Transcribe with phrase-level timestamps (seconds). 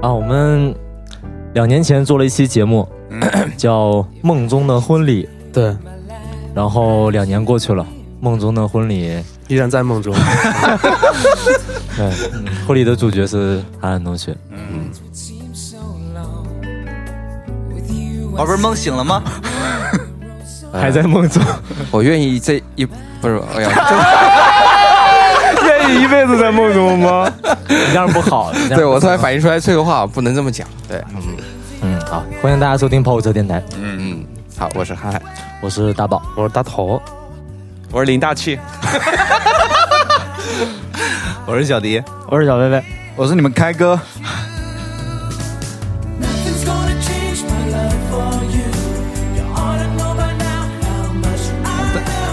[0.00, 0.74] 啊，我们
[1.54, 2.88] 两年前做了一期节目，
[3.56, 3.90] 叫
[4.22, 5.24] 《梦中的婚礼》。
[5.52, 5.76] 对，
[6.54, 7.84] 然后两年过去了，
[8.20, 10.14] 梦中的婚礼依然在梦中。
[11.96, 12.10] 对，
[12.66, 14.36] 婚礼的主角是韩寒同学。
[14.50, 14.90] 嗯。
[18.36, 19.20] 宝贝儿，梦醒了吗？
[20.72, 21.42] 还在梦中。
[21.90, 22.94] 我愿意这一不
[23.26, 23.70] 是，哎呀，
[25.94, 27.30] 一辈子在梦中吗？
[27.68, 28.52] 你这样不好。
[28.68, 30.66] 对我突然反应出来这个话，不能这么讲。
[30.88, 31.22] 对，嗯
[31.82, 33.62] 嗯，好，欢迎大家收听跑火车电台。
[33.80, 34.24] 嗯嗯，
[34.58, 35.20] 好，我是憨憨，
[35.60, 37.00] 我是大宝，我是大头，
[37.92, 38.58] 我是林大气，
[41.46, 42.82] 我是小迪，我是小贝贝，
[43.16, 43.98] 我是你们开哥。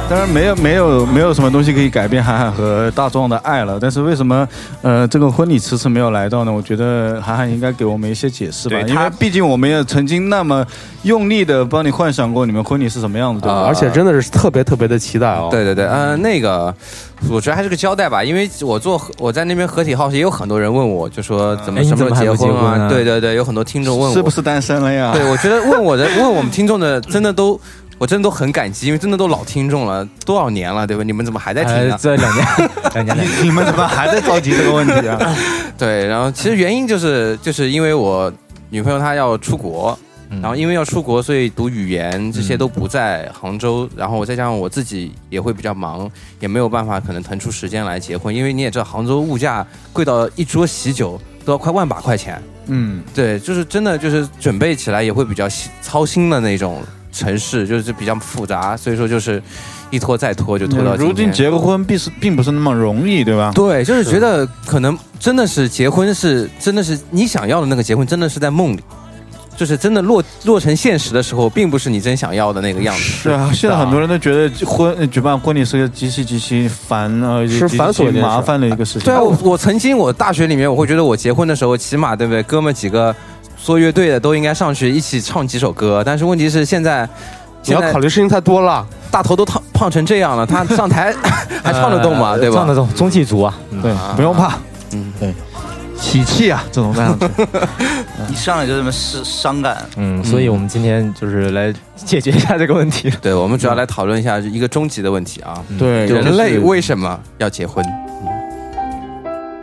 [0.07, 4.47] 当然没有没有没有什么东西可以改变韩寒和大壮的爱了，但是为什么
[4.83, 6.53] 呃这个婚礼迟迟没有来到呢？
[6.53, 10.63] 我觉得韩寒应该给我们一些解释吧，因为毕竟我们也曾经那么
[11.03, 13.63] 用力的帮你幻想过你们婚礼是什么样子，对吧？
[13.67, 15.47] 而且真的是特别特别的期待哦。
[15.49, 16.73] 对对对，嗯，那个
[17.27, 22.87] 我觉得还是个交代吧，因为我做我在那边合体号也有很多人问我，就说怎么什么时候结婚啊？
[22.87, 25.13] 对对对，有很多听众问我是不是单身了呀？
[25.13, 27.59] 对，我觉得问我的问我们听众的真的都。
[27.97, 31.03] 我真的都很感激，因为真的都老听众了，多少年了，对吧？
[31.03, 31.97] 你们怎么还在听呢？
[31.99, 32.45] 这 两年，
[32.93, 35.17] 两年， 你们怎么还在着急这个问题啊？
[35.77, 38.31] 对，然后其实原因就是，就是因为我
[38.69, 39.97] 女朋友她要出国，
[40.41, 46.09] 然后因为要出国，所以读语言这些都不在杭州，然后我再加上我自己也会比较忙，
[46.41, 52.41] 也没有办法可能腾出时间来结婚，因为你也知道杭州物价贵到一桌喜酒都要快万把块钱。
[52.67, 55.47] 嗯，对，就是真的就是准备起来也会比较
[55.81, 56.83] 操心的那种。
[57.15, 59.41] 城市就是比较复杂，所以说就是
[59.89, 63.51] 一拖再拖，就拖到如今结个婚并是并不是那么容易，对吧？
[63.55, 68.81] 对，就是觉得可能真的是结婚是真的是你想要的那个结婚，真的是在梦里，
[69.55, 73.01] 就是真的落落成现实的时候，并不是你真想要的那个样子。
[73.01, 79.03] 是啊，现在很多人都觉得婚举办婚礼是个极其极其烦啊，是繁琐麻烦的一个事情。
[79.03, 83.15] 对啊，我我曾经我大学里面，我会觉得我结婚的时候，起码对不对，哥们几个。
[83.65, 87.09] 做乐队的都应该上去一起唱几首歌，但是问题是现在，
[87.63, 88.85] 你要考虑事情太多了。
[89.09, 91.11] 大头都胖胖成这样了，他上台
[91.63, 92.37] 还唱得动吗？
[92.37, 92.57] 对吧？
[92.57, 93.57] 唱得动，中气足啊。
[93.81, 94.53] 对，不用怕。
[94.91, 95.33] 嗯，对，
[95.97, 97.27] 喜气啊，这种这样子，
[98.29, 99.77] 一上来就这么伤伤感。
[99.97, 103.11] 嗯，所以我们今天就是来解决一下这个问题。
[103.19, 105.57] 对，我们主要来讨论一下一个终极的问题啊。
[105.79, 107.83] 对，人类为什么要结婚？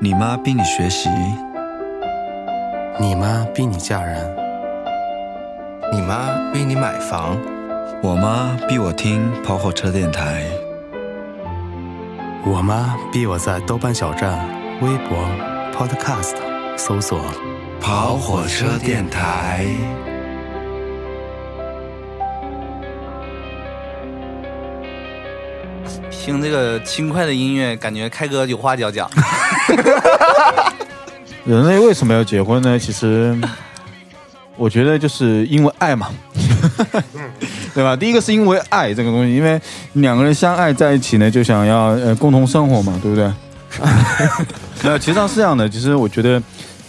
[0.00, 1.08] 你妈逼你学习。
[3.02, 4.32] 你妈逼你嫁人，
[5.92, 7.36] 你妈逼你买房，
[8.00, 10.44] 我妈逼我听跑火车电台，
[12.46, 14.48] 我妈逼我在豆瓣小站、
[14.82, 15.18] 微博、
[15.74, 16.36] Podcast
[16.76, 17.20] 搜索
[17.80, 19.66] 跑火车电台。
[26.08, 29.10] 听这个轻快的音乐，感觉开哥有话要讲。
[31.44, 32.78] 人类为什么要结婚呢？
[32.78, 33.36] 其实，
[34.56, 36.08] 我觉得就是因为爱嘛，
[37.75, 37.97] 对吧？
[37.97, 39.60] 第一个是因为爱这个东西，因为
[39.94, 43.31] 两个人相爱在一起呢，就想要呃共同生活嘛，对不对？
[44.84, 45.69] 那其实上是这样的。
[45.69, 46.41] 其实我觉得，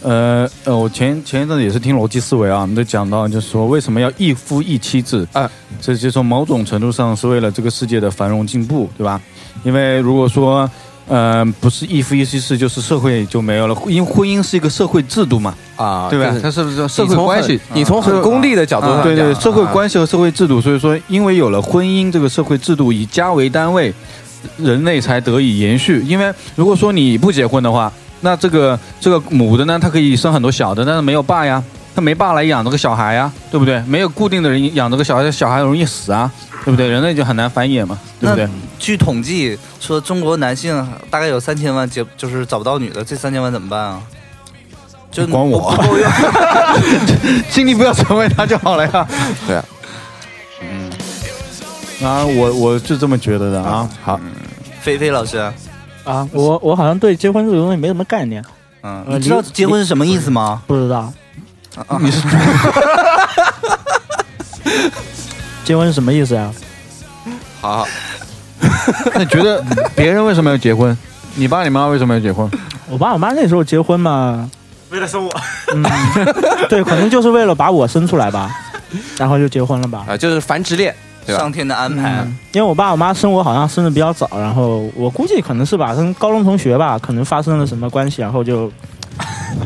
[0.01, 5.49] 呃呃，我前前一阵子也是听逻辑思维啊，我们都讲到，就是说为什么要一夫一妻制啊？
[5.81, 9.19] 这就从某种程度上是为了这个世界的繁荣进步，对吧？
[9.63, 10.69] 因为如果说
[11.05, 13.75] 呃，不是一夫一妻制，就是社会就没有了。
[13.87, 16.33] 因为婚姻是一个社会制度嘛，啊，对吧？
[16.41, 17.59] 它是不是社会关系？
[17.73, 20.61] 你从很功利的角度上对对，社会关系和社会制度。
[20.61, 23.93] 所以说，因为有了婚姻这个社会制度，以家为单位，
[24.57, 26.01] 人类才得以延续。
[26.07, 31.61] 因为如果说你不结婚的话，那这个这个母的呢，它可以生很多小的，但是没有爸呀，
[31.93, 33.81] 他没爸来养这个小孩呀，对不对？
[33.81, 36.31] 没有固定的人养这个小孩，小孩容易死啊。
[36.65, 36.87] 对不对？
[36.87, 38.47] 人类就很难繁衍嘛，对不对？
[38.79, 44.01] 据统计说，中国男性大概有三千万结，就是找不到女的，这三千万怎么办啊？
[45.11, 46.11] 就管我，不够用，
[47.51, 49.07] 请你不要成为他就好了呀。
[49.45, 49.65] 对啊，
[50.61, 50.91] 嗯，
[52.03, 53.87] 啊，我我是这么觉得的啊。
[54.03, 54.19] 好，
[54.81, 55.37] 菲菲老师
[56.03, 58.43] 啊，我我好像对结婚这个东西没什么概念。
[58.81, 60.61] 嗯，你知道结婚是什么意思吗？
[60.65, 61.13] 不知道。
[61.87, 62.21] 啊你是？
[65.63, 66.51] 结婚是什么意思呀？
[67.61, 67.87] 好，
[69.13, 69.63] 那你觉得
[69.95, 70.95] 别人为什么要结婚？
[71.35, 72.49] 你爸你妈为什么要结婚？
[72.89, 74.49] 我爸我妈那时候结婚嘛，
[74.89, 75.31] 为了生我。
[75.73, 75.83] 嗯，
[76.69, 78.51] 对，可能就是为了把我生出来吧，
[79.17, 80.05] 然后就结婚了吧。
[80.07, 80.93] 啊，就是繁殖恋，
[81.25, 82.25] 上天的安排。
[82.51, 88.71] 因为我爸我妈生我好像生的比较早，然后我估计可能是吧，跟高中同学吧，可能发生了什么关系，然后就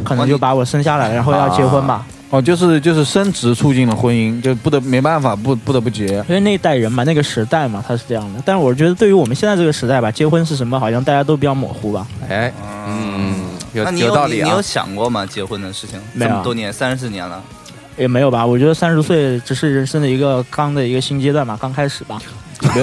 [0.05, 2.05] 可能就把我生下来，然后要结婚吧。
[2.29, 6.05] 哦，就是就是升职促进了婚姻，就不得没办法不不得不结。
[6.27, 8.41] 因为那一代人嘛，那个时代嘛，他是这样的。
[8.45, 12.05] 但是我觉得对于我们现在这个时代吧，结婚是什么，好像大家都比较模糊吧。
[12.27, 12.51] 哎，
[12.85, 13.33] 嗯，
[13.71, 14.61] 有那你有道理啊你有。
[14.61, 15.25] 想过吗？
[15.25, 17.41] 结婚的事情没有啊这么多年，三十四年了，
[17.95, 22.19] 也没有吧，我觉得三十岁只是人生的一个刚的一个新阶段嘛，刚开始吧。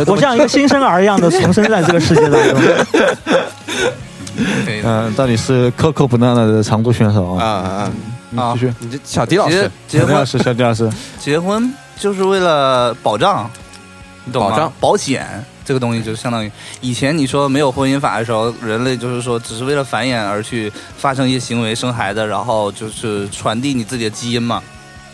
[0.06, 2.61] 我 像一个新生儿一样的重生在这个世界当中。
[4.64, 4.81] 可以。
[4.82, 7.52] 嗯，到底是 Coco Banana 的常驻选手啊啊。
[7.52, 8.75] 啊嗯啊继续。
[8.81, 13.50] 你这小迪老师结，婚小迪老师，小迪老师， 结婚就是为了保障，
[14.25, 14.50] 你懂吗？
[14.50, 16.50] 保障保险这个东西就相当于
[16.81, 24.62] 以前你说没有婚姻法的时候，人类就是说只是为了繁衍而去发生一些行为，生孩子，然后就是传递你自己的基因嘛。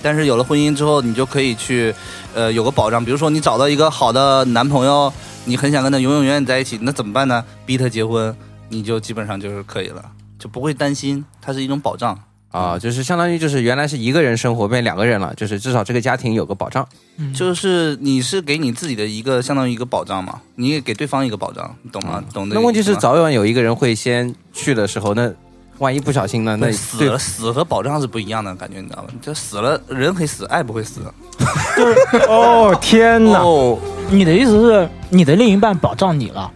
[0.03, 1.95] 但是有了婚姻之后，你就可以去，
[2.35, 3.05] 呃，有个保障。
[3.05, 5.13] 比如说你找到一个好的男朋友，
[5.45, 7.45] 你很想跟他永永远远在一起，那怎么办呢？
[7.67, 8.35] 逼他结婚，
[8.71, 10.03] 你就基本上就是可以了，
[10.39, 12.19] 就不会担心，它是一种保障。
[12.51, 16.87] 啊，就是相当于就是原来是一个人生活变两个人了，就是至少这个家庭有个保障。
[17.35, 22.23] 就是你是给你自己的一个相当于一个保障嘛，你也给对方一个保障，你懂吗？
[22.33, 22.55] 懂的。
[22.55, 25.33] 那问题是早晚有一个人会先去的时候，那
[25.79, 26.57] 万一不小心呢？
[26.61, 29.09] 那死了，死和保障是不一样的感觉，你知道吗？
[29.23, 31.01] 就死了，人可以死，爱不会死。
[31.77, 33.41] 就哦天哪！
[33.41, 33.79] 哦，
[34.11, 36.51] 你的意思是你的另一半保障你了，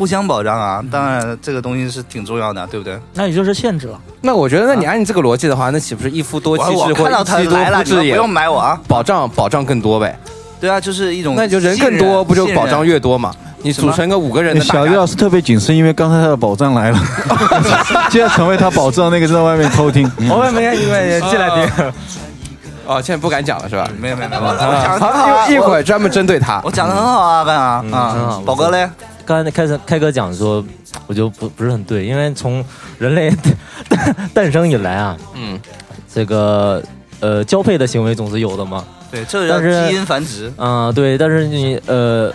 [0.00, 2.98] 互相保障啊，当然这个东西是挺重要的，对不对？
[3.12, 4.00] 那也就是限制了。
[4.22, 8.80] 那我觉得，那你按你这个逻辑的话，那岂不是一夫多妻我制或我看到他一妻多来了，夫制也不用买我啊。
[8.88, 10.18] 保障保障更多呗？
[10.58, 13.30] 对啊，就是一种那就人更多，不就保障越多嘛？
[13.62, 16.98] 你组成个五个人的小迪老师特别谨慎，因为刚才他的保障来了，
[18.08, 20.10] 就要成为他保障那个在外面偷听。
[20.30, 21.92] 我们没因为进来听。
[22.86, 23.86] 哦，现在不敢讲了是吧？
[24.00, 26.60] 没有没有没有，我讲的很好啊，一一会儿专门针对他。
[26.64, 28.40] 我讲的很好啊，干啥很啊好？
[28.40, 28.88] 宝哥嘞？
[29.30, 30.64] 刚才开始开哥讲说，
[31.06, 32.64] 我就不不是很对，因为从
[32.98, 33.30] 人类
[33.88, 35.56] 诞诞生以来啊，嗯，
[36.12, 36.82] 这个
[37.20, 38.84] 呃交配的行为总是有的嘛。
[39.08, 40.52] 对，这是基因繁殖。
[40.56, 42.32] 嗯、对，但是你呃，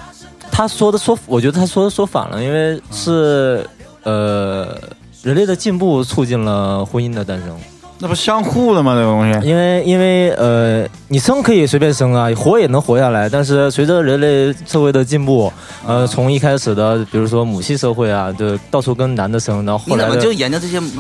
[0.50, 3.68] 他说的说，我觉得他说的说反了，因为是
[4.04, 4.80] 呃
[5.22, 7.60] 人类的进步促进了婚姻的诞生。
[7.98, 8.94] 那不相互的吗？
[8.94, 9.48] 这个东西。
[9.48, 13.30] 因为因为呃，你生可以随便生啊，活也能活下来。
[13.30, 15.52] 但是随着人类社会的进步，
[15.88, 20.82] 呃，从一开始的比如说母系社会啊，就到处跟男的生，然后你怎么后来的就研究这些？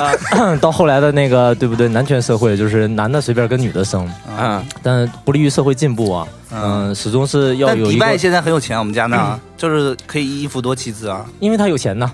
[0.60, 1.88] 到后来的那个对不对？
[1.88, 4.08] 男权社会就是男的随便跟女的生，
[4.38, 6.26] 嗯，但不利于社会进步啊。
[6.52, 11.24] 嗯，始终是要但迪拜有一个，现在很有钱，我们家那就是可以一夫多妻制啊。
[11.40, 12.10] 因为他有钱呐。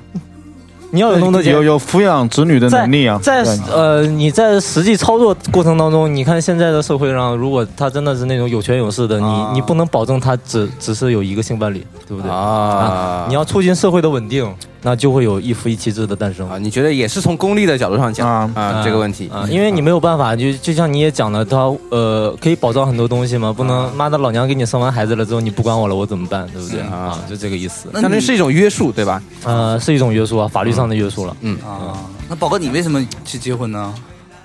[0.97, 3.21] 你要有有有抚养子女的能力啊。
[3.23, 12.31] 在对呃，你在实际操作过程当中，你看现在的社会上，如果他真的是那种有权有势的，你啊你不能保证他只只是有一个性伴侣，对不对？
[12.31, 14.49] 啊你要促进社会的稳定，
[14.83, 21.57] 那就会有一夫一妻制的诞生啊，你觉得也是从功利的角度上讲啊啊这个问题啊，因为你没有办法，就就像你也讲了，他
[21.91, 27.19] 呃可以保障很多东西嘛，不能妈的老娘给你生完孩子了之后你不管我了，我怎么办，对不对啊？
[27.29, 29.21] 就这个意思，那你相当于是一种约束，对吧？
[29.45, 31.37] 呃，是一种约束啊，法律上的约束了。
[31.41, 31.99] 嗯，啊，
[32.29, 33.93] 那宝哥，你为什么去结婚呢？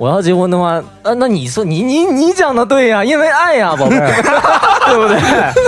[0.01, 4.11] 我要结婚的话，呃，那你说你你你讲的对呀、因为爱呀、 宝贝儿，
[4.87, 5.07] 对不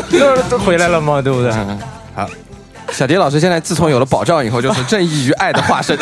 [0.10, 0.18] 对？
[0.20, 1.52] 都都回来了嘛， 对不对？
[2.16, 2.28] 好，
[2.92, 5.96] 小迪老师现在自从有了保障以后，就是正义与爱的化身。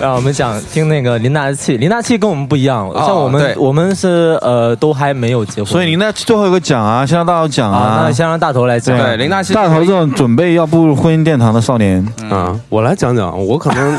[0.00, 8.10] 让我们讲听那个林大器，林大器跟我们不一样，哦像我们对我们是呃都还没有结婚，所以林大器最后一个讲啊，先让大头讲啊，啊那。
[8.12, 8.98] 先让大头来讲。
[8.98, 13.96] 对，林大器大头这种准备要步入婚姻殿堂的少年，啊，我来讲讲，我可能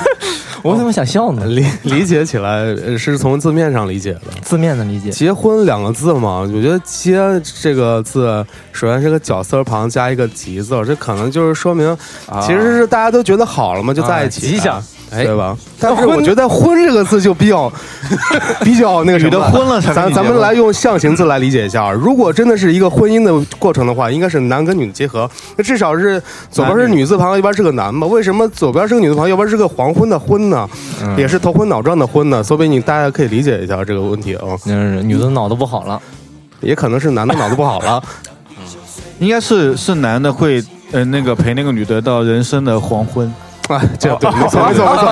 [0.63, 1.45] 我怎么想笑呢？
[1.45, 4.21] 理理解起来呃是从字面上理解的。
[4.41, 7.19] 字面的理解，结婚两个字嘛，我觉得“结”
[7.61, 11.97] 这个字，首先是个绞丝旁加一个“吉”字，这可能就是说明，
[12.41, 15.57] 其实是大家都觉得好了嘛，就在一起，啊吉祥，哎对吧？
[15.79, 17.71] 但是我觉得“婚”这个字就比较
[18.63, 21.91] 比较那个什么女的婚了才咱咱们来用象形字来理解一下啊。
[21.91, 28.07] 如果真的是一个婚姻的过程的话，应该是男跟女的结合，那至少是左边是女字旁，右边是个男嘛？
[28.07, 30.67] 为什么左边是个女字旁，右边是个黄昏的昏呢？
[31.17, 32.41] 也是头昏脑胀的昏呢？
[32.41, 34.43] 所以你大家可以理解一下这个问题啊。
[34.65, 36.01] 嗯，女的脑子不好了，
[36.61, 38.01] 也可能是男的脑子不好了。
[39.19, 43.31] 应该是是男的会呃那个陪那个女的到人生的黄昏。
[43.71, 45.03] 啊， 这对，没错没错没错。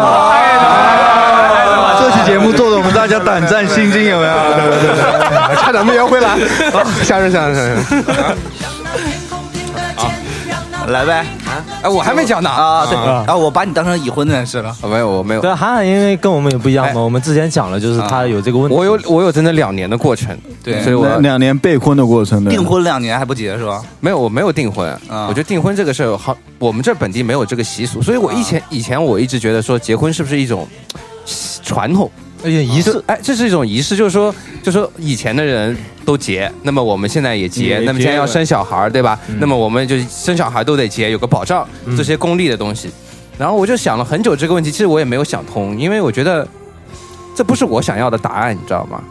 [2.00, 4.34] 这期节目做的我们大家胆战心惊，有没有？
[4.34, 6.38] 对对对差点没圆回来。
[7.04, 7.84] 吓人吓人下人。
[10.90, 11.26] 来呗
[11.82, 12.86] 哎，我还没讲呢啊！
[12.86, 14.70] 对啊，我把你当成已婚人士了。
[14.70, 15.42] 啊没有，我没有。
[15.42, 22.44] 对，涵涵因为跟我们也不一样嘛，我们之前讲了，就是他有这个问题，我有我有整整两年的过程，对所以我两两年备婚的过程。
[22.46, 23.82] 订婚两年还不结是吧？
[24.00, 24.90] 没有我没有订婚。
[25.10, 30.68] 啊我觉得订婚这个事儿好，我们这本地没有这个习俗，所以我以前以前我一直觉得说结婚是不是一种
[31.64, 32.10] 传统。
[32.44, 39.20] 仪式，哎，这是一种仪式，就是说，就是说以前的人都结，那么我们现在也结，那么现在要生小孩儿，对吧？
[39.28, 42.90] 嗯那么我们就生小孩都得结，有个保障，嗯这些功利的东西。
[43.38, 46.48] 然后我就想了很久这个问题，其实我也没有想通，因为我觉得
[47.36, 49.02] 这不是我想要的答案，你知道吗？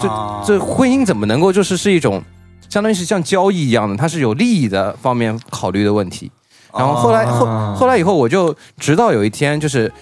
[0.00, 2.22] 这啊这婚姻怎么能够就是是一种，
[2.68, 6.30] 相当于是像交易一样的，它是有利益的方面考虑的问题。
[6.76, 9.92] 然后后来后啊后来以后，我就直到有一天，就是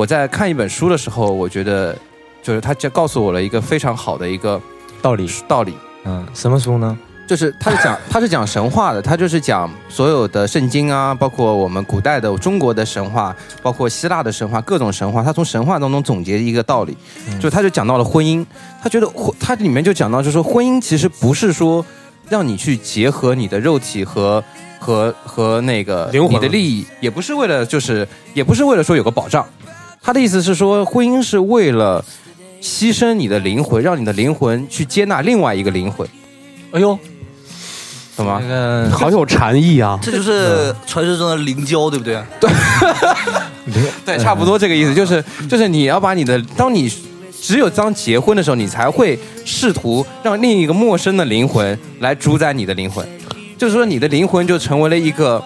[0.00, 1.94] 我在看一本书的时候，我觉得
[2.42, 4.58] 就是他就告诉我了一个非常好的一个
[5.02, 6.98] 道理，道理，嗯，什么书呢？
[7.28, 16.96] 就是他是讲 他是讲神话的，他就是讲所有的圣经啊，包括我们古代的中国的神话，包括希腊的神话，各种神话，他从神话当中总结一个道理，
[17.28, 17.38] 嗯。
[17.38, 18.42] 就他就讲到了婚姻，
[18.82, 21.84] 他觉得婚他里面就讲到，就是说婚姻其实不是说
[22.30, 24.42] 让你去结合你的肉体和
[24.78, 29.46] 和和那个你的利益，也不是为了就是也不是为了说有个保障，
[30.02, 32.04] 他的意思是说婚姻是为了
[32.62, 36.06] 牺牲你的灵魂，让你的灵魂去接纳另外一个灵魂，
[36.72, 36.98] 哎呦，
[38.16, 38.48] 怎么那？
[38.48, 39.98] 个好有禅意啊！
[40.02, 42.22] 这就是传说中的灵交，对不对？
[44.04, 46.90] 对， 差不多这个意思，就是就是你要把你的，当你
[47.40, 53.06] 只有当结婚的时候，你才会试图让另一个陌生的灵魂来主宰你的灵魂，
[53.56, 55.42] 就是说你的灵魂就成为了一个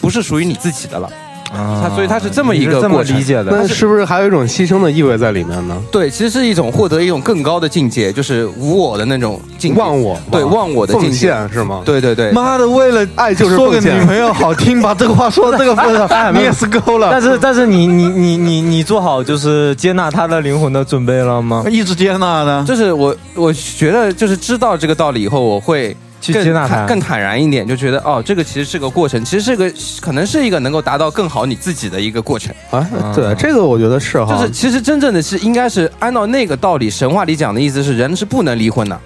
[0.00, 1.10] 不是属于你自己的了。
[1.52, 5.76] 啊它所以它是这么一个这么过程理解的那，是不是还有一种牺牲的意味在里面呢？
[5.90, 11.16] 对，其实是一种获得一种更高的境界，就是无我的那种境界，忘我，对忘我的境奉界。
[11.16, 11.82] 献是吗？
[11.84, 17.20] 对对对，妈的，为了爱就是说个女朋友好听，把这个话说到这个份上， 你也是够了但。
[17.20, 21.64] 是但是你你你你你做好就是接纳他的灵魂的准备了吗？
[21.68, 32.54] 一直接纳呢，就是我我觉得就是知道这个道理以后，我会更去接纳他坦更坦然一点，就觉得哦，这个其实是个过程，其实是个可能是一个能够达到更好你自己的一个过程。
[32.70, 39.00] 啊，对，这个我觉得是哈，就是其实真正的是应该是按照那个道理，神话里讲的意思是人是不能离婚的。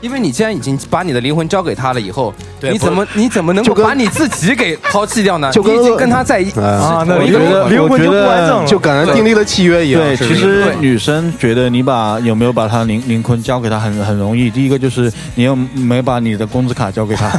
[0.00, 5.50] 因为你既然已经把你的灵魂交给他了以后，你怎么你怎么能够把你自己给抛弃掉呢？
[5.50, 8.66] 就跟你已经跟他在一哎啊，那我觉得灵魂就不完整了。
[8.66, 10.00] 就感觉订立了契约一样。
[10.00, 14.48] 对，其实女生觉得你把有没有把她灵灵魂交给她很很容易。
[14.48, 17.30] 第一个就是你又没把你的工资卡交给她。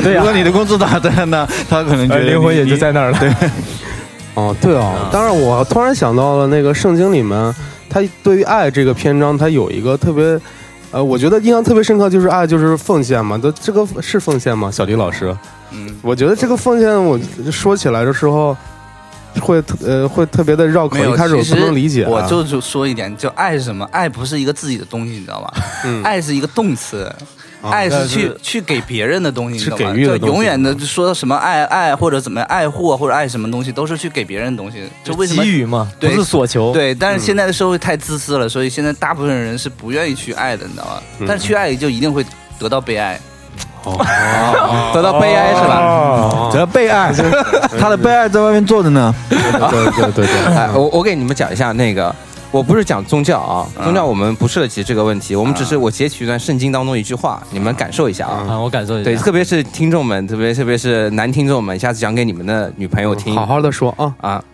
[0.00, 3.18] 对呀如果你的工资卡在那，她可能觉得呃灵魂也就在那儿了。
[3.18, 3.28] 对，
[4.34, 7.54] 哦，对哦，当然我突然想到了那个圣经里面，
[7.90, 10.38] 他对于爱这个篇章，他有一个特别。
[10.90, 14.70] 呃，我觉得印象特别深刻，就是爱就是奉献嘛，都这个是奉献吗？
[14.70, 15.36] 小迪老师，
[15.70, 17.18] 嗯，我觉得这个奉献，我
[17.52, 18.56] 说起来的时候，
[19.40, 22.08] 会特呃会特别的绕口，一开始我不能理解、啊。
[22.10, 23.86] 我就就说一点，就爱是什么？
[23.92, 25.52] 爱不是一个自己的东西，你知道吗？
[25.84, 27.14] 嗯爱是一个动词。
[27.60, 29.82] 啊爱是去去给别人的东西，你知道吗？
[29.84, 34.84] 就是给予的永远的说什么爱爱或者怎么样爱护或者爱什么东西，都是去给别人的东西。
[35.02, 41.02] 就为什么给予嘛，不对是所求。，对，但是现在的社会太自私了，所以现在大部分人是不愿意去爱的，你知道吗？
[41.20, 42.24] 嗯但是去爱就一定会
[42.58, 43.18] 得到被爱。
[44.92, 45.80] 得到悲哀是吧？
[45.80, 46.48] 吧？
[46.52, 47.10] 只要被爱，
[47.80, 49.14] 她的悲哀在外面坐着呢。
[49.30, 52.14] 对对对对， 哎，我我给你们讲一下那个。
[52.50, 58.46] 我不是讲宗教啊，宗教我们不涉及这个问题，我们只是我截取一段圣经当中一句话，你们感受一下啊。
[58.48, 59.04] 啊，我感受一下。
[59.04, 63.34] 对，特别是听众们，特别特别是男听众们，下次讲给你们的女朋友听。
[63.34, 64.44] 好好的说啊，啊，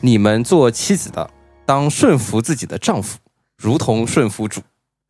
[0.00, 1.28] 你们做妻子的，
[1.64, 3.18] 当顺服自己的丈夫，
[3.60, 4.60] 如同顺服主。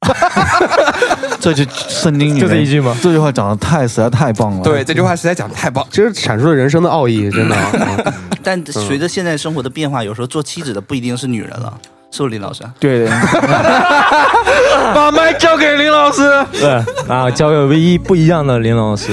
[1.40, 2.96] 这就圣经里就这一句吗？
[3.02, 4.62] 这句话讲的太实在太棒了。
[4.62, 5.87] 对，这句话实在讲的太棒。
[5.90, 8.14] 其实阐述了人生的奥义，真的啊。
[8.42, 11.78] 但随着现在生活的变化，有时候做妻子的不一定是女人了，
[12.16, 12.75] 是不是林老师啊？
[12.80, 13.08] 对对。
[14.94, 16.23] 把麦交给林老师。
[16.52, 16.70] 对
[17.08, 19.12] 啊，交给唯一不一样的林老师。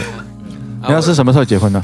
[0.84, 1.80] 林老师什么时候结婚的？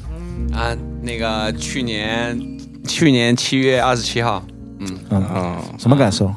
[0.54, 0.72] 啊，
[1.02, 2.40] 那个去年
[2.88, 4.42] 去年七月二十七号，
[4.80, 6.28] 嗯嗯，嗯，什么感受？
[6.28, 6.36] 嗯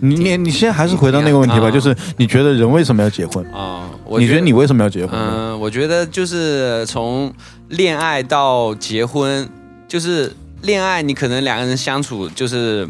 [0.00, 3.44] 你你你先还是回到那个问题吧，啊就是你觉得人为什么要结婚？
[3.52, 5.18] 啊，我你觉得你为什么要结婚？
[5.18, 7.32] 嗯，我觉得就是从
[7.68, 9.48] 恋爱到结婚，
[9.88, 12.86] 就是恋爱，你可能两个人相处就是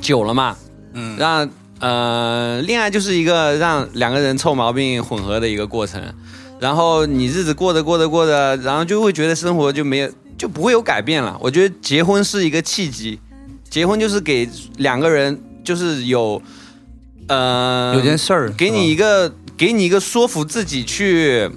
[0.00, 0.56] 久了嘛，
[0.92, 1.48] 嗯，让
[1.80, 6.02] 呃，恋爱就是一个让两个人臭毛病混合的一个过程，
[6.58, 11.38] 然后你日子过着过着过着，然后就会觉得生活就没有就不会有改变了。
[11.40, 13.18] 我觉得结婚是一个契机，
[13.68, 16.40] 结婚就是给两个人就是有
[17.28, 21.50] 呃有件事儿给你一个给你一个说服自己去。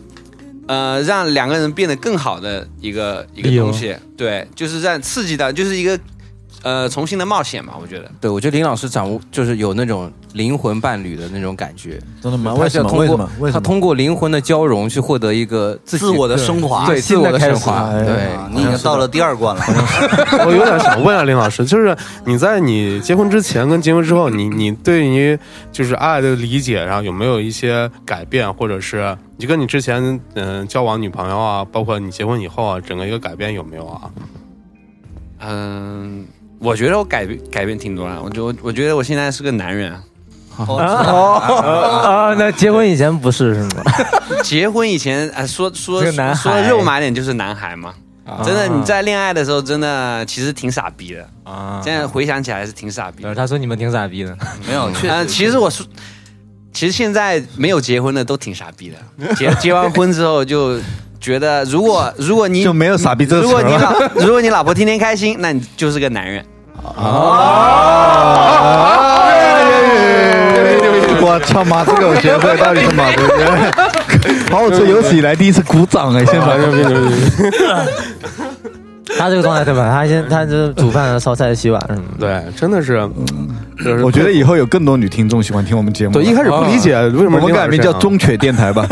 [0.67, 6.00] 呃，让两个人变得更好的一个一个东西，对，就是让刺激到，就是一个
[6.63, 8.12] 呃重新的冒险吧，我觉得。
[8.20, 12.00] 对，我觉得林老师掌握就是有那种灵魂伴侣的那种感觉。
[12.22, 12.53] 真的吗？
[12.55, 12.91] 他为什么？
[12.91, 13.51] 为什么？
[13.51, 17.89] 他通过灵魂的交融去获得一个自自我的升华对自我的升华。
[17.89, 19.63] 哎对啊，你已经到了第二关了。
[20.46, 25.38] 我有点想问啊，林老师，就是你在你结婚之前跟结婚之后，你你对于
[25.72, 34.01] 就是爱的理解上有没有一些改变，或者是你跟你之前嗯、交往女朋友啊，包括你结婚以后啊，整个一个改变有没有啊？
[35.43, 36.24] 嗯，
[36.61, 38.21] 我觉得我改变改变挺多了。
[38.23, 39.91] 我就我觉得我现在是个男人，
[40.57, 43.83] 啊，那结婚以前不是是吗？
[44.43, 46.03] 结婚以前啊，说说
[46.35, 47.93] 说肉麻点就是男孩嘛。
[48.45, 51.27] 真的，你在恋爱的时候，真的其实挺傻逼的。
[51.43, 53.35] 啊现在回想起来是挺傻逼的。
[53.35, 54.37] 他说你们挺傻逼的，
[54.67, 55.85] 没有，确呃，实，其实我说，
[56.71, 59.35] 其实现在没有结婚的都挺傻逼的。
[59.35, 60.79] 结结完婚之后就
[61.21, 63.93] 觉得，如果如果你就没有傻逼这个如果你老
[64.25, 66.43] 如果你老婆天天开心，那你就是个男人。
[71.23, 73.45] 我操妈，这个我学会到底是马对不对？
[74.49, 77.13] 跑火车有史以来第一次鼓掌哎，现场牛逼牛逼！
[79.17, 79.89] 他这个状态对吧？
[79.91, 82.27] 他先他这煮饭、烧菜、洗碗什么的。
[82.27, 83.07] 对，真的是
[84.03, 86.13] 我觉得以后有更多女听众喜欢听我们节目。
[86.13, 88.87] 对一开始不理解为什么我们改名叫中犬电台吧。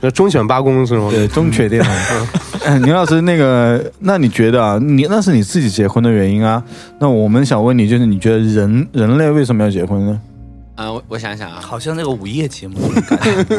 [0.00, 1.08] 那忠犬八公是吗？
[1.10, 2.26] 对，中犬电台。
[2.64, 6.62] 嗯， 宁老师，那个，那你觉得啊，你那是你自己结婚的原因啊？
[6.98, 10.20] 那我们想问你，就是你觉得人人类为什么要结婚呢？
[10.76, 12.78] 啊、我我想想啊，好像那个午夜节目，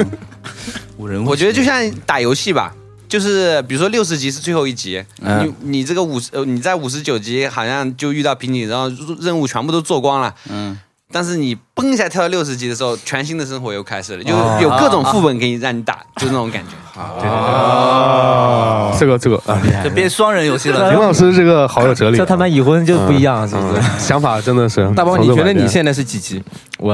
[0.97, 2.73] 五人，我觉得就像打游戏吧，
[3.07, 10.75] 就是比如说六十级是最后一集，嗯你你这个五十呃你在五十九级好像就遇到瓶颈，然后任务全部都做光了，嗯，
[11.11, 14.57] 但是你嘣一下跳到六十级的时候，全新的生活又开始了，就哦。
[14.61, 16.71] 有各种副本给你让你打，就那种感觉。
[16.99, 20.89] 哦，这个这个啊，就变双人游戏了。
[20.91, 23.79] 林老师这个好有哲理啊，这他妈已婚就不一样，是不是？
[23.79, 24.89] 嗯想法真的是。
[24.91, 26.43] 大宝，你觉得你现在是几级？
[26.79, 26.93] 我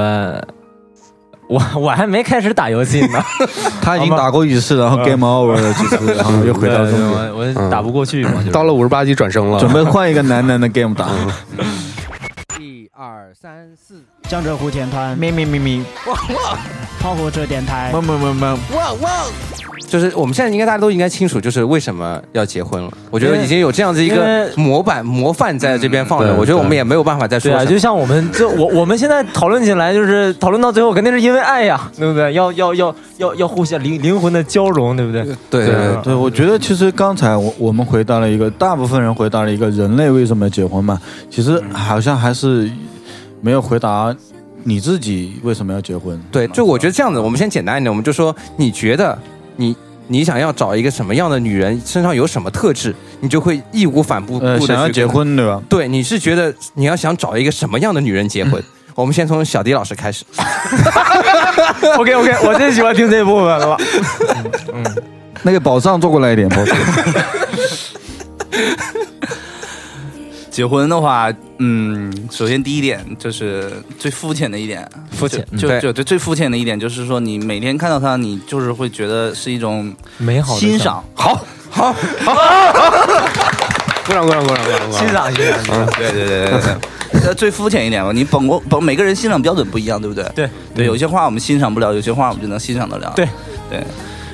[1.50, 3.24] 我我还没开始打游戏呢，
[3.82, 11.08] 他已经打过一次，然后 game over 了几次，然 后又回到对终点，我我打不过去嘛，到了五十八级转生了，准备换一个男男的 game 打。
[13.40, 16.58] 三四，江浙沪田团咪咪咪咪， 汪汪
[17.00, 18.60] 炮火车电台么么么么，
[19.88, 22.90] 就是我们现在应该大家都应该清楚，就是为什么要结婚了。
[23.12, 27.72] 我觉得已经有这样子一个模板模范在这边放着，我觉得我们也没有办法再说对啊，什么。
[27.72, 32.34] 就像我们这我我们现在讨论起来，就是讨论到最后肯定是因为爱呀，对不对？
[32.34, 35.22] 要要要要要互相灵灵魂的交融，对不对？
[35.52, 42.68] 对对对，对，我觉得其实刚才我我们回答了一个，大部分人回答了一个人类为什么要结婚嘛，其实好像还是
[43.42, 44.16] 没有回答
[44.64, 46.22] 你自己为什么要结婚。
[46.32, 49.18] 对，就我觉得这样子，我们先简单一点，我们就说你觉得
[49.56, 49.76] 你
[50.08, 55.06] 你想要找一个什么样的女人，身上有什么特质，你就会义无反顾想要结。
[55.06, 55.62] 婚对吧？
[55.70, 58.62] 对，你是觉得你要想找一个什么样的女人结婚？
[58.96, 60.26] 我们先从小迪老师开始。
[61.98, 63.78] OK OK， 我最喜欢听这部分了。
[64.74, 64.84] 嗯
[65.44, 66.76] 那个宝藏坐过来一点，宝藏。
[70.58, 75.80] 结婚的话，嗯，首先第一点就是最肤浅的一点，肤浅就对。
[75.80, 81.40] 就就最肤浅的一点就是说，你每天看到他，你就是会觉得是一种美好的欣赏，好，
[81.70, 82.34] 好，好，
[84.04, 85.00] 鼓掌，鼓掌，鼓掌，鼓掌，鼓掌。
[85.00, 85.86] 欣赏欣赏。
[85.96, 88.12] 对对对对对，呃，最肤浅一点吧。
[88.12, 90.24] 你本国本每个人欣赏标准不一样，对不对？
[90.34, 93.14] 对对，有些话我们欣赏不了，有些话我们就能欣赏得了。
[93.16, 93.28] 对。
[93.70, 93.84] 对，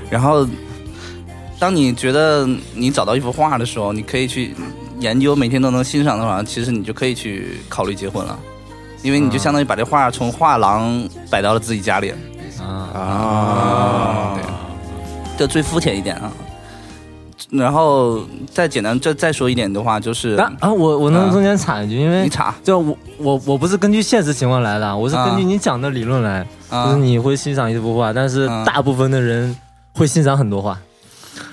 [0.09, 0.47] 然后
[1.59, 4.55] 当你觉得你找到一幅画的时候，你可以去
[5.03, 8.39] 研究，每天都能欣赏的话，其实你就可以去考虑结婚了，
[9.01, 12.13] 因为你就相当于把这画从画廊摆到了自己家里。
[12.61, 14.39] 啊，
[15.37, 16.31] 这最肤浅一点啊。
[17.49, 22.55] 然后再简单再再说一点的话，就是啊啊，我我能啊中间插一句，因为你插。
[22.63, 26.85] 就我我我不是根据现实情况来的，我是根据啊你讲的理论来，啊。
[26.85, 28.63] 就是你会欣赏一幅画，但是啊。
[28.65, 29.55] 大部分的人
[29.93, 30.79] 会欣赏很多画。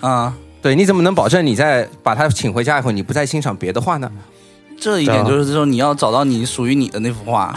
[0.01, 0.33] 啊，
[0.63, 4.11] 对，你怎么能保证你在把他请回家以后，你不再欣赏别的画呢？
[4.79, 7.55] 这一点就是说你要找到你属于你的那幅画，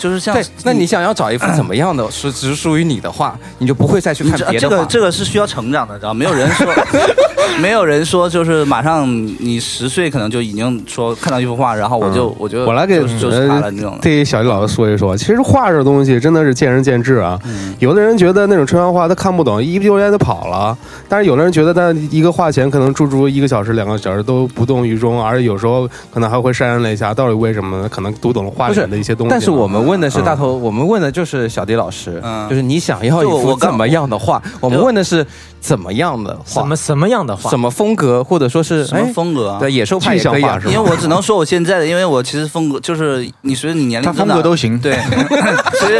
[0.00, 4.76] 就是像对，那你想要找一幅怎么样的是只属于你的画，你就不会再去看别的画。
[4.78, 6.66] 个这个是需要成长的，知道吗没有人说，
[7.60, 9.06] 没有人说就是马上
[9.38, 13.98] 你十岁可能就已经说看到一幅画，然后我就、我就我来给就是就是他了那种。
[14.00, 17.38] 对小李老师说一说，其实画这东西真的是见仁见智啊。
[17.78, 20.74] 有的人觉得那种抽象画他看不懂，一不留神就跑了；
[21.08, 27.12] 但是有的人觉得他一个画前可能驻足一个小时、两个小时都不动于衷，而且有时候可能还会潸然泪下。
[27.12, 27.88] 到底为什么呢？
[27.88, 29.30] 可能读懂了画里面的一些东西。
[29.30, 34.40] 但是我们问的是大头，我们问的就是小迪老师，嗯就是你想要一幅怎么样的画？
[34.60, 35.26] 我们问的是
[35.60, 36.76] 怎么样的画什么？
[36.76, 37.50] 什么样的画？
[37.50, 39.58] 什么风格，或者说是什么哎风格啊？
[39.58, 44.96] 对，野兽派也可以因为我只能说我现在的，因为我其实风格就是你随着你年龄他增长，风格都行， 对，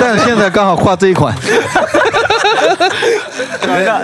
[0.00, 1.35] 但是现在刚好画这一款，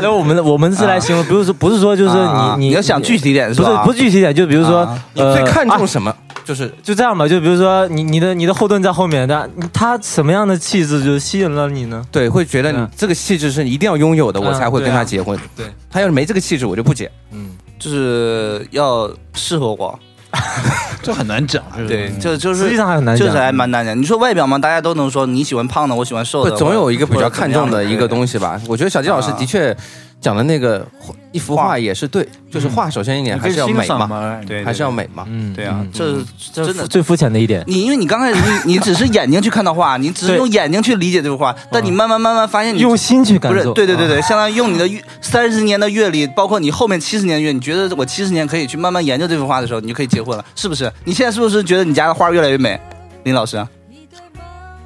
[0.03, 3.77] 那我们我们是来形容，不是说不是说就是你啊你要想具体点是不是？
[3.85, 6.13] 不是具体点，就比如说啊你最看重呃什么？
[6.47, 12.07] 就是就这样吧，就比如说你你的你的后盾在后面，但他什么样的气质就吸引了你呢？
[12.13, 15.37] 对，会觉得你嗯这个气质是你一定要拥有的，我嗯才会跟他结婚。
[15.57, 17.11] 对，他要是没这个气质，我就不结。
[17.33, 19.99] 嗯，就是要适合我，
[21.03, 21.61] 这很难讲。
[21.89, 23.99] 对，就就是实际上还很难讲，就是还蛮难讲。
[23.99, 28.39] 你说外表嘛，大家都能说你喜欢胖的，我喜欢瘦会的，总有一个比较看重的一个东西。
[28.39, 28.61] 吧。
[28.69, 29.77] 我觉得小金老师的确
[30.21, 30.85] 讲的那个
[31.31, 35.25] 一幅画也是对，就是画首先一点还是要美嘛，对，还是要美嘛。
[35.29, 36.17] 嗯，对啊嗯，这
[36.53, 37.63] 这真的最肤浅的一点。
[37.67, 50.91] 你因为你刚开始你你只是眼睛去看到画，你只是用眼睛去理解这幅画，但你慢慢慢慢发现你用心去感不是对对对对，相当于用你的阅三十年的阅历，包括你后面七十年的阅历，你觉得我七十年可以去慢慢研究这幅画的时候，你就可以结婚了，是不是？
[51.05, 52.81] 你现在是不是觉得你家的画越来越美，
[53.25, 53.65] 林老师？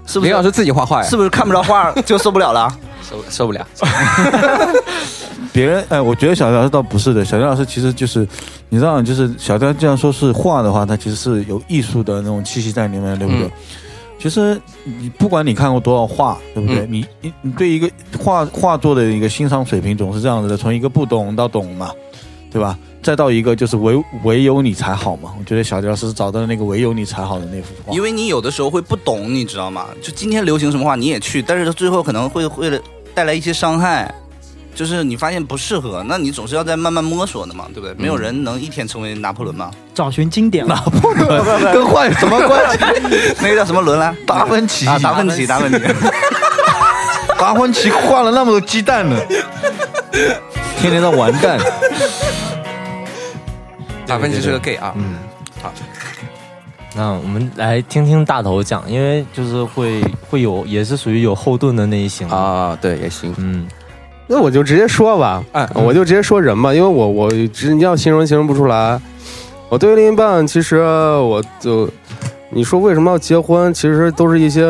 [0.06, 0.28] 是不是？
[0.28, 2.76] 林老师自己画画呀是，不是看不着画就受不了了？
[3.10, 3.66] 受受不了。
[5.52, 8.26] 别人哎，我觉得小刘老师倒不是的，小刘老师其实就是，
[8.68, 13.46] 你知道，就是小梁这样说是画的话，他其实是有艺术的那种气息在里面，对不对？
[13.46, 13.50] 嗯
[14.20, 16.80] 其实你不管你看过多少画，对不对？
[16.80, 17.90] 嗯你你你对一个
[18.22, 21.90] 画画作的一个欣赏水平总是这样子的，从一个不懂到懂嘛，
[22.52, 22.78] 对吧？
[23.02, 25.32] 再到一个就是唯唯有你才好嘛。
[25.38, 28.02] 我觉得小迪老师找到了那个唯有你才好的那幅画因。
[28.02, 29.86] 为你有的时候会不懂，你知道吗？
[30.02, 32.68] 就今天流行什么画你也去，但是最后可能会会
[33.14, 34.12] 带来一些伤害。
[34.72, 37.92] 就是你发现不适合，那你总是要在慢慢摸索的嘛，对不对？
[37.98, 39.68] 没有人能一天成为拿破仑嘛。
[39.92, 41.26] 找寻经典拿破仑。
[41.74, 42.78] 跟换有什么关系？
[43.42, 44.14] 那个叫什么伦来？
[44.24, 45.78] 达芬奇啊，达芬奇，达芬奇。
[47.36, 49.16] 达芬奇换了那么多鸡蛋呢，
[50.78, 51.58] 天天在玩蛋。
[54.06, 54.94] 达芬奇是个 gay 啊。
[54.96, 55.16] 嗯，
[55.60, 55.72] 好。
[56.96, 62.28] 那我们来听听大头讲，因为就是会会有，也是属于有后盾的那一型。
[62.28, 63.32] 啊，对，也行。
[63.38, 63.64] 嗯，
[64.26, 69.00] 那我就直接说吧，哎我就直接说人吧，因为我我直你要形容形容不出来。
[69.68, 71.88] 我对于另一半，其实我就
[72.50, 74.66] 你说为什么要结婚，其实都是一些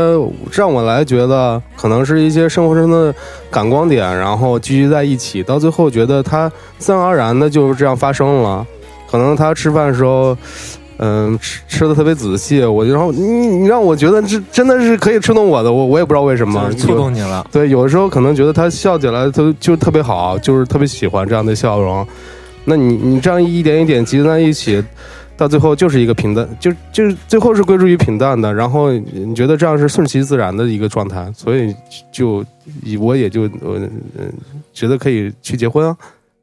[0.52, 3.14] 让我来觉得可能是一些生活中的
[3.50, 8.66] 感光点，然后聚集在一起，到最后觉得他自然而然的就是这样发生了。
[9.10, 10.36] 可能他吃饭的时候。
[11.02, 17.46] 嗯，吃吃的特别仔细，我就然后你你让我觉得这真的是可以触动我的，我我也不知道为什么就是触动你了。
[17.50, 22.06] 对，有的时候可能觉得他笑起来他就特别好，就是特别喜欢这样的笑容。
[22.66, 24.84] 那你你这样一点一点集在一起，
[25.38, 28.52] 到最后就是一个平淡，就就是最后是归诸于平淡的。
[28.52, 31.74] 然后你觉得这样是顺其自然的一个状态，所以
[32.12, 32.44] 就
[33.00, 33.72] 我也就我
[34.18, 34.26] 呃
[34.74, 35.96] 觉得可以去结婚啊，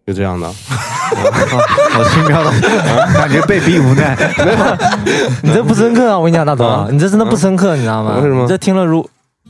[0.08, 0.48] 就这样的。
[0.48, 2.52] 好轻飘的，
[3.14, 4.18] 感觉被逼无奈。
[5.44, 6.18] 你这不深刻啊！
[6.18, 8.16] 我跟你讲，大头啊，你这真的不深刻，你知道吗？
[8.16, 9.08] 为什么你这听了如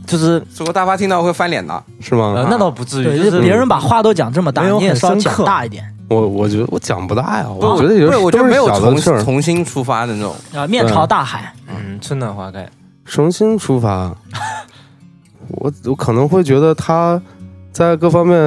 [0.08, 1.84] 就是如果大发听到会翻脸的。
[2.02, 2.34] 是吗？
[2.36, 9.24] 呃，那倒不至于，就就是是别人把话都讲这么大你也稍讲很大一点我我觉得我讲不大呀，我觉得也不是，我觉得没有重事。
[9.24, 10.36] 重新出发的那种。
[10.56, 11.54] 啊，面朝大海。
[11.68, 12.68] 嗯，春暖花开。
[13.06, 14.12] 重新出发，
[15.50, 17.22] 我我可能会觉得他
[17.72, 18.38] 在各方面，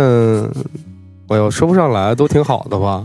[1.31, 3.03] 哎呦说不上来，都挺好的吧。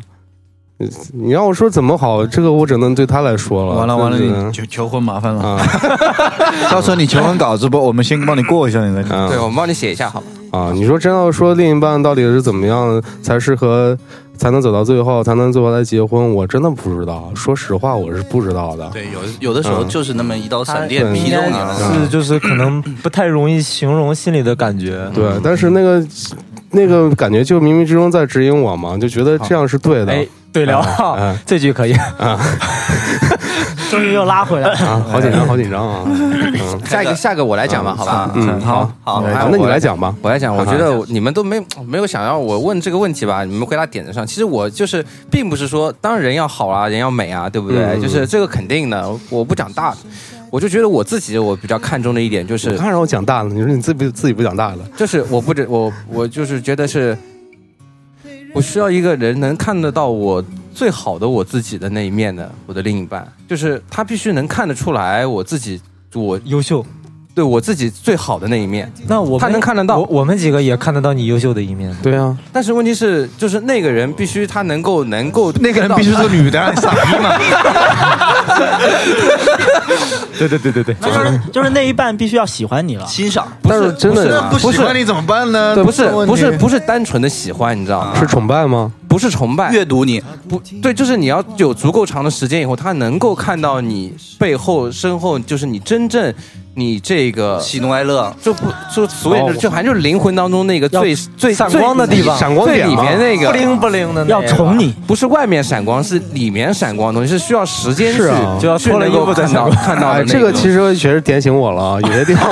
[0.78, 3.76] 你你让我说怎么好，这个我只能对他来说了。
[3.76, 5.42] 完了完了，你求求婚麻烦了。
[5.42, 5.62] 啊
[6.70, 10.28] 到时候你求婚稿子不，我们先帮你过一下，你再啊对，我们帮你写一下好吗？
[10.52, 10.72] 啊！
[10.74, 13.98] 你说真要说另一半到底是怎么样才适合，
[14.38, 17.30] 才能走到最后，才能最后来结婚，我真的不知道。
[17.36, 18.90] 说实话，我是不知道的。
[18.92, 21.76] 对，有有的时候嗯就是那么一道闪电劈中你了。
[21.76, 25.10] 是就是可能不太容易形容心里的感觉。
[25.14, 26.06] 对，但是那个
[26.76, 30.12] 那个感觉就冥冥之中在指引我嘛，就觉得这样是对的。
[30.12, 31.94] 哎，对了，啊这句可以。
[31.94, 32.40] 啊
[33.92, 34.76] 终于又拉回来了。
[34.80, 35.02] 啊！
[35.10, 36.02] 好紧张，好紧张啊！
[36.06, 38.30] 嗯，下一个，下一个我来讲吧，好吧？
[38.34, 40.14] 嗯，好，好，好，那你来讲吧。
[40.22, 43.46] 我来讲，我觉得你们都没没有想要我问这个问题吧？
[43.46, 47.86] 你们回答点子上，其实我就是并不是说，当然人要好啊，人要美啊，对不对？
[47.86, 49.98] 嗯就是这个肯定的，我不讲大的，
[50.56, 54.90] 我就觉得我自己我比较看重的一点就是我，刚让我讲大了，你说你自己不自己不讲大了？
[54.96, 57.18] 就是我不知我我就是觉得是，
[58.54, 60.42] 我需要一个人能看得到我
[60.74, 65.82] 最好的我自己的那一面的我的另一半，就是他必须能看得出来我自己
[66.14, 66.86] 我优秀，
[67.36, 68.90] 对我自己最好的那一面。
[69.08, 71.94] 那我他能看得到我我们几个也看得到你优秀的一面。
[72.02, 77.38] 对啊，但是问题是，就是那个人必须他能够能够那个人必须是个女的，傻逼嘛？
[80.38, 83.48] 对对对对对，就是就是那一半必须要喜欢你了，欣赏。
[83.62, 85.76] 但是真的不喜欢你怎么办呢？
[85.84, 88.14] 不是不是不是单纯的喜欢，你知道吗？
[88.18, 88.92] 是崇拜吗？
[89.08, 96.34] 不是崇拜，阅读你不对，就是你要有足够长的时间以后，他能够看到你背后身后，就是你真正
[96.76, 108.58] 你这个喜怒哀乐，就不就所谓的就还就是灵魂当中那个最最闪光的地方闪光最里面那个不灵不灵的那个，要宠你，不是外面闪光，是里面闪光的东西，是需要时间去是啊。
[108.60, 112.50] 就要去脱了衣服才能够看到这个其实确实点醒我了，有些地方。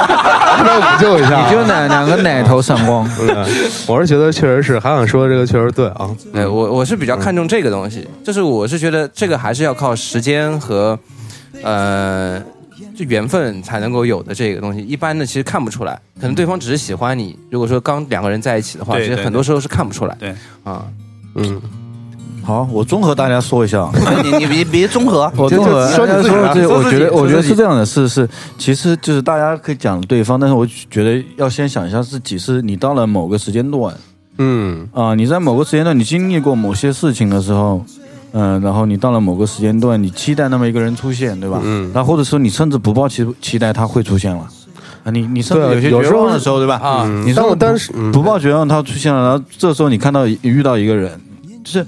[0.66, 1.46] 要补救一下。
[1.46, 3.46] 你 就哪两个奶头闪光， 嗯
[3.88, 6.10] 我是觉得确实是，韩想说的这个确实对啊。
[6.32, 10.98] 对我我是比较看重这个东西，就是我是觉得这个还是要靠时间和
[11.64, 12.42] 呃
[12.96, 17.38] 就缘分才能够有的这个东西，一般的其实看不出来，可能对方只是喜欢你。
[17.50, 20.16] 如果说刚两个人在一起的话，其实很多时候是看不出来。
[20.20, 20.86] 对啊，
[21.36, 21.62] 嗯，
[22.44, 23.90] 好，我综合大家说一下。
[24.24, 33.96] 你你别别综合， 我综合说你说这，我觉得我觉得是这样的，是是，其实就是大家可以讲对方，但是我觉得要先想一下自己，是你到了某个时间段
[34.40, 37.86] 嗯啊、你在某个时间段你经历过某些事情的时候，
[38.34, 41.62] 嗯、然后你到了某个时间段，你期待那么一个人出现，对吧？
[41.64, 44.48] 嗯然后或者说你甚至不抱期期待他会出现了。
[45.04, 46.76] 啊，你你甚至有些绝望的时候，对吧？
[46.78, 51.12] 啊嗯但我你甚至不但是嗯不抱绝望，他出现了，然后这时候你看到遇到一个人，
[51.64, 51.86] 就是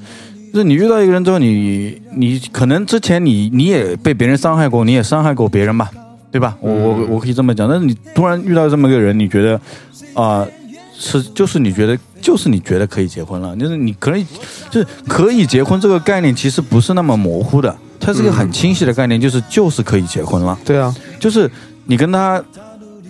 [0.53, 5.89] 就是你遇到一个人之后，你你可能之前你你也被别人伤害过，你也伤害过别人吧，
[6.31, 6.55] 对吧？
[6.59, 9.59] 我我嗯我可以这么讲，但是你突然遇到这么一个人，你觉得
[10.13, 10.45] 啊、
[10.97, 14.25] 是就是你觉得就是你觉得可以结婚了，就是你可以
[14.69, 20.57] 就是可以结婚这个概念其实不是那么模糊的，它是一个很清晰的概念，就是就是可以结婚了。
[20.65, 21.49] 对啊，就是
[21.85, 22.43] 你跟他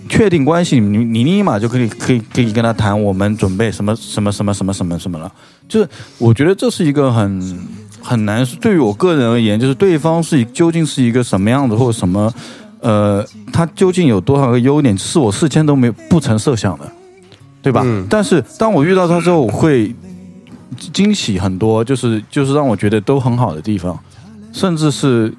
[0.08, 5.32] 确定关系，你你立马就可以可以可以跟他谈，我们准备什么什么什么什么什么什么了。
[5.68, 7.58] 就是我觉得这是一个很
[8.00, 12.32] 很难，对于我个人而言，就是对方是究竟是一个什么样子，或者什么，
[12.80, 16.92] 呃，他究竟有多少个优点，是我事先都没不曾设想的，
[17.66, 17.82] 对吧？
[17.84, 19.92] 嗯但是当我遇到他之后，我会
[20.92, 23.98] 惊喜很多，就是就是让我觉得都很好的地方，
[24.52, 25.34] 甚至是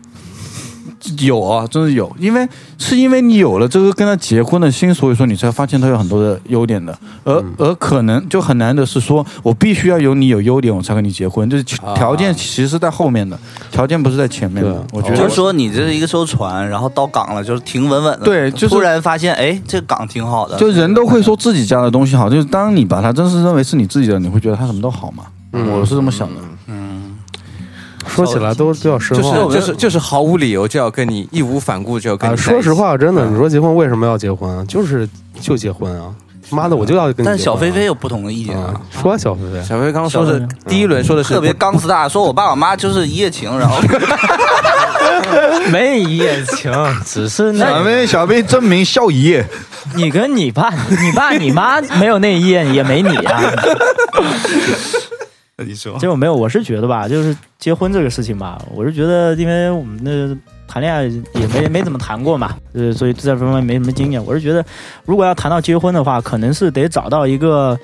[1.20, 2.46] 有啊，真是有，因为
[2.78, 13.38] 是因为你有了这个跟他结婚的心，所以说你才发现他有很多的优点的，而、嗯而可能就很难的是说我必须要有你有优点，我才跟你结婚，就是啊条件其实是在后面的，
[13.72, 18.26] 条件不是在前面的，我觉得就是说你这是一个艘船，然后到港了，就是停稳稳的。
[18.26, 20.58] 对就是突然发现，哎，这个港挺好的。
[20.58, 25.24] 就人都会说自己家的东西好，就是当你把它真是认为是你自己的，你会觉得它什么都好嘛。
[25.54, 26.36] 嗯我是这么想的。
[28.26, 29.58] 说起来都比较深就是。
[29.58, 32.38] 就是就是毫无理由就要跟你义无反顾就要跟啊，你。
[32.38, 34.64] 说实话，真的，你说结婚为什么要结婚啊？
[34.68, 35.08] 就是
[35.40, 36.14] 就结婚啊！
[36.50, 37.32] 妈的，我就要跟你啊。
[37.32, 43.78] 但小飞飞有不同的意见啊啊，，说啊小飞飞，小飞刚刚说的第一轮说的是特别刚斯大， 说我爸我妈就是一夜情，然后
[45.72, 46.72] 没一夜情，
[47.06, 49.46] 只是那小那飞小飞证明笑一夜，
[49.96, 53.42] 你跟你爸、你爸、你妈没有那一夜，也没你啊。
[55.66, 64.24] 你说结果没有，我是觉得吧，就是结婚这个事情吧，我是觉得，因为我们的谈恋爱也没没怎么谈过嘛，呃，所以这方面没什么经验。
[64.24, 64.64] 我是觉得，
[65.04, 67.76] 如果要谈到结婚的话，可能是得找到一个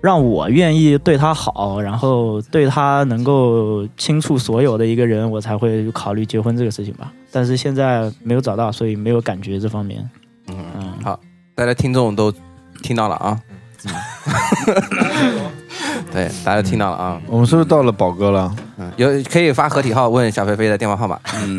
[0.00, 7.12] 让我愿意对他好，然后对他能够倾诉所有的一个人，我才会考虑结婚这个事情吧。
[7.30, 10.08] 但是现在没有找到，所以没有感觉这方面。
[10.46, 11.20] 嗯，嗯，好，
[11.54, 12.32] 大家听众都
[12.82, 13.38] 听到了啊。
[16.12, 17.20] 对，大家都听到了啊。
[17.26, 18.54] 我们是不是到了宝哥了？
[18.78, 21.18] 嗯，有可以发合体号问小菲菲的电话号码。
[21.34, 21.58] 嗯，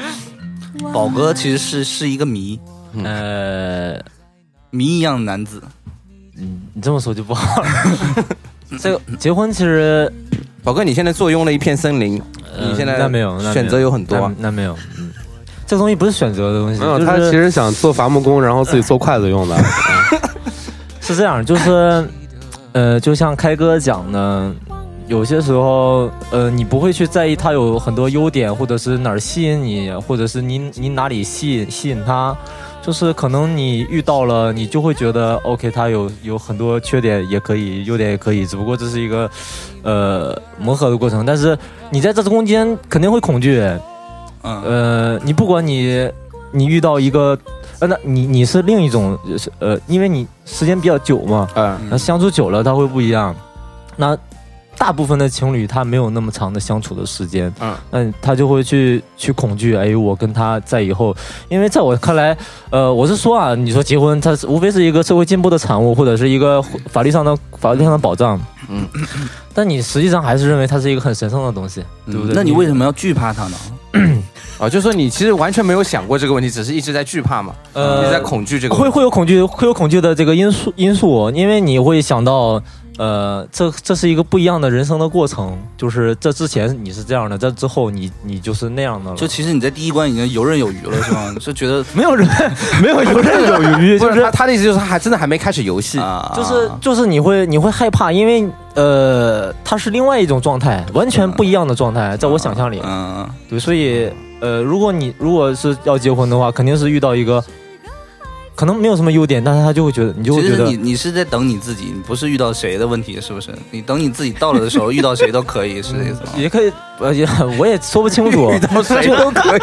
[0.92, 2.58] 宝哥其实是是一个谜，
[3.04, 3.94] 呃，
[4.70, 5.62] 谜一样的男子。
[6.38, 7.68] 嗯你这么说就不好了。
[8.80, 10.10] 这个结婚其实
[10.62, 12.22] 宝哥，你现在坐拥了一片森林，
[12.56, 12.96] 呃你现在
[13.52, 15.10] 选择有很多那那没有，嗯，
[15.66, 19.56] 这东西不是选择的东西，没有，就是他其实想做伐木工，然后自己做筷子用的。
[21.00, 22.08] 是这样，就是，
[22.72, 24.52] 呃，就像开哥讲的，
[25.08, 32.36] 有些时候，呃，你不会去在意他有很多优点，或者是哪儿吸引你，或者是你你哪里吸引吸引他，
[32.80, 39.28] 就是可能你遇到了，你就会觉得 OK，他有有很多缺点也可以，优点也可以，只不过这是一个
[39.82, 41.58] 呃磨合的过程，但是
[41.90, 43.60] 你在这中间肯定会恐惧，
[44.42, 46.08] 嗯，呃，你不管你
[46.52, 47.36] 你遇到一个，
[47.80, 49.18] 呃，那你你是另一种，
[49.58, 53.34] 呃，因为你时间比较久嘛，嗯，那相处久了，他会不一样。
[53.96, 54.16] 那
[54.78, 61.14] 大部分的情侣他没有那么长的相处的时间，嗯，那他就会去去恐惧，哎，我跟他在以后，
[61.48, 62.36] 因为在我看来，
[62.70, 68.86] 呃，我是说啊，你说结婚，它是无非是一个社会进步的产物，或者是一个法律上的法律上的保障，嗯，
[69.52, 72.34] 但你实际上还是认为它是一个很神圣的东西，对不对？
[72.34, 73.56] 那你为什么要惧怕它呢？
[74.60, 78.90] 啊，就是说你其实完全没有想过这个问题，只是一直在惧怕嘛，呃一直在恐惧这个问题。
[78.90, 82.62] 会会有恐惧，会有恐惧的这个因素因素，因为你会想到，
[82.98, 89.16] 呃，这这是一个不一样的人生的过程，就是这之前你是这样的，这之后你你就是那样的了。
[89.16, 91.34] 就其实你在第一关已经游刃有余了，是吗？
[91.40, 92.28] 就觉得没有人
[92.82, 104.10] 没有游刃有余， 就是不是他他的意思就是他还真的还没开始游戏，啊，就是就是你会你会害怕，因为呃，它是另外一种状态，完全不一样的状态，在我想象里，嗯，对，所以
[104.40, 107.42] 呃，如果你如果是要结婚的话，肯定是遇到一个
[108.54, 113.50] 可能没有什么优点，但是他就会觉得你就会觉得你你是在等你自己，你不是遇到谁的问题，是不是？
[113.70, 116.32] 你等你自己到了的时候， 遇到谁都可以，是这意思吗？
[116.36, 117.26] 也可以，呃，也
[117.58, 119.60] 我也说不清楚， 遇到谁都可以。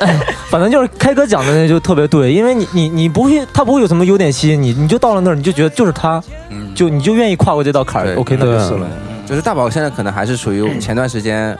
[0.48, 8.86] 反正就是开哥讲的那就特别对，因为你你你不会，他不会有什么优点吸引你，你就到了那儿，你就觉得就是他，嗯，就你就愿意跨过这道坎儿，OK，那就是了。
[9.26, 11.56] 就是大宝现在可能还是处于 前段时间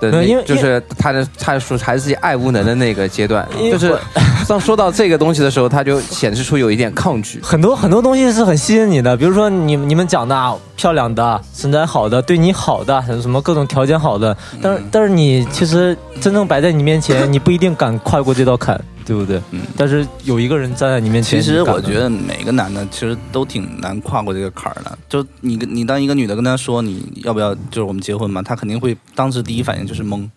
[0.00, 3.96] 的那，因为就是他的他说还是自己爱无能的那个阶段，就是
[4.48, 7.40] 当说到这个东西的时候，他就显示出有一点抗拒。
[7.42, 19.40] 很多很多东西是很吸引你的，比如说你你们讲的啊，漂亮的、身材好的、对你好的，什么各种条件好的，但是但是你其实真正摆在你面前，你不一定敢跨过这道坎，对不对？
[19.52, 24.98] 嗯但是有一个人站在你面前，其实我觉得每个男的其实都挺难跨过这个坎儿的。
[25.08, 30.28] 就你跟你当一个女的跟他说你要不要就是我们结婚嘛，他肯定会当时第一反应就是懵。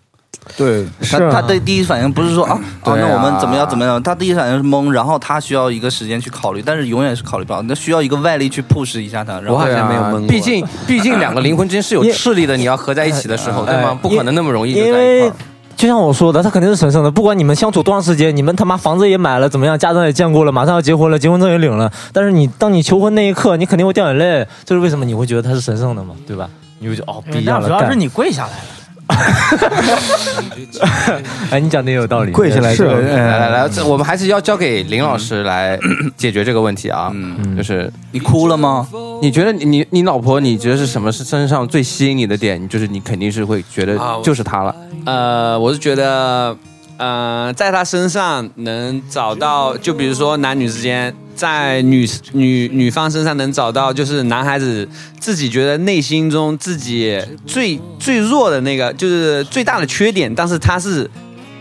[0.55, 4.01] 对，他他的第一反应不是说啊啊，对啊那我们怎么样怎么样？
[4.01, 9.33] 他第一反应是懵，然后他需要一个时间去考虑，但是永远是考虑不到，那需要一个外力去 push 一下他。
[9.41, 13.97] 然后我好像没有懵过毕竟毕竟两个灵魂之间是有斥力的，你要合在一起的时候，对吗？
[14.01, 15.33] 不可能那么容易就在一块儿。
[15.79, 17.09] 就像我说的，他肯定是神圣的。
[17.09, 21.89] 不管你们相处多长时间，你们他妈房子也买了，怎么样，家长也见过了，马上要结婚了，结婚证也领了。
[22.11, 24.45] 但是你当你求婚那一刻，你肯定会掉眼泪。
[24.65, 26.13] 这是为什么你会觉得他是神圣的嘛？
[26.27, 26.49] 对吧？
[26.79, 27.67] 你会觉得哦，不一样了。
[27.69, 28.78] 主要是你跪下来了。
[31.49, 32.31] 哎，你讲的也有道理。
[32.31, 35.77] 跪下来是这个来来呃来，这我们还是要交给林老师来
[36.15, 37.11] 解决这个问题啊。
[37.13, 38.87] 嗯，就是你哭了吗？
[39.21, 42.67] 你觉得你你你老婆，你觉得是什么是身上最吸引你的点？
[42.69, 44.75] 就是你肯定是会觉得啊就是她了。
[45.05, 46.55] 呃，我是觉得，
[46.97, 54.85] 呃，在他身上能找到，就比如说男女之间，在女女女方身上能找到，就是男孩子
[55.21, 61.09] 自己觉得内心中自己最最弱的那个，就是最大的缺点，但是他是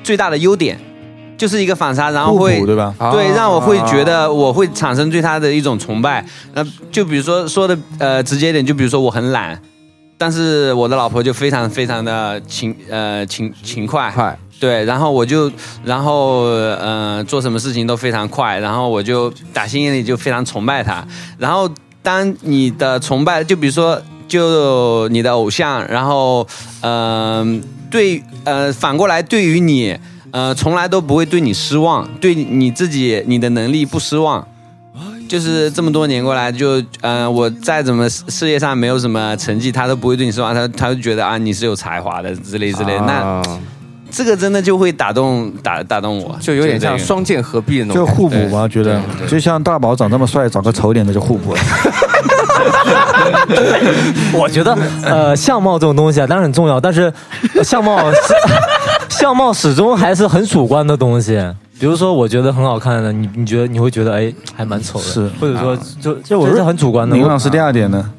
[0.02, 0.76] 最大的优点，
[1.36, 2.92] 就是一个反差，然后会对吧？
[3.12, 6.26] 对，啊让我会觉得我会产生对他的一种崇拜。
[6.54, 9.56] 那就比如说说的呃直接一点，就比如说我很懒，
[10.16, 15.50] 但是我的老婆就非常非常的勤呃勤勤，快，对，然后我就
[15.84, 21.06] 然后呃做什么事情都非常快，然后我就打心眼里就非常崇拜他。
[21.38, 21.70] 然后
[22.02, 26.46] 当你的崇拜，就比如说就你的偶像，然后
[26.82, 29.98] 嗯、对呃反过来对于你。
[30.30, 34.46] 呃，从来都不会对你失望，对你自己你的能力不失望，
[35.26, 42.94] 就是这么多年过来，就呃，我再怎么事业上没有什么成绩，他都不会对你失望，他他就觉得啊，你是有才华的之类之类。
[42.98, 43.42] 那
[44.18, 48.12] 这个真的就会打动打打动我，就有点像双剑合璧的那种就。
[48.12, 51.60] 互补嘛，觉得就像大宝长这么帅，找个丑点的就互补了。
[54.34, 57.12] 我觉得，呃，相貌这种东西啊，当然很重要，但是
[57.54, 58.18] 呃相貌是
[59.08, 61.40] 相貌始终还是很主观的东西。
[61.78, 67.14] 比如说，我觉得很好看的，你你觉得你会觉得哎，还蛮丑的，是或者说就就我是很主观的。
[67.14, 68.10] 林老师第二点呢？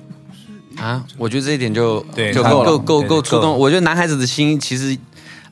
[0.79, 3.53] 啊，我觉得这一点就对就够够够对够触动。
[3.57, 4.97] 我觉得男孩子的心其实，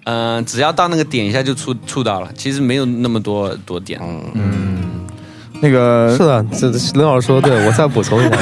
[0.10, 4.00] 嗯、只要到那个点一下就触触到了，其实没有那么多多点。
[4.34, 5.06] 嗯，
[5.60, 8.38] 那个是的，这林老师说的对， 我再补充一下，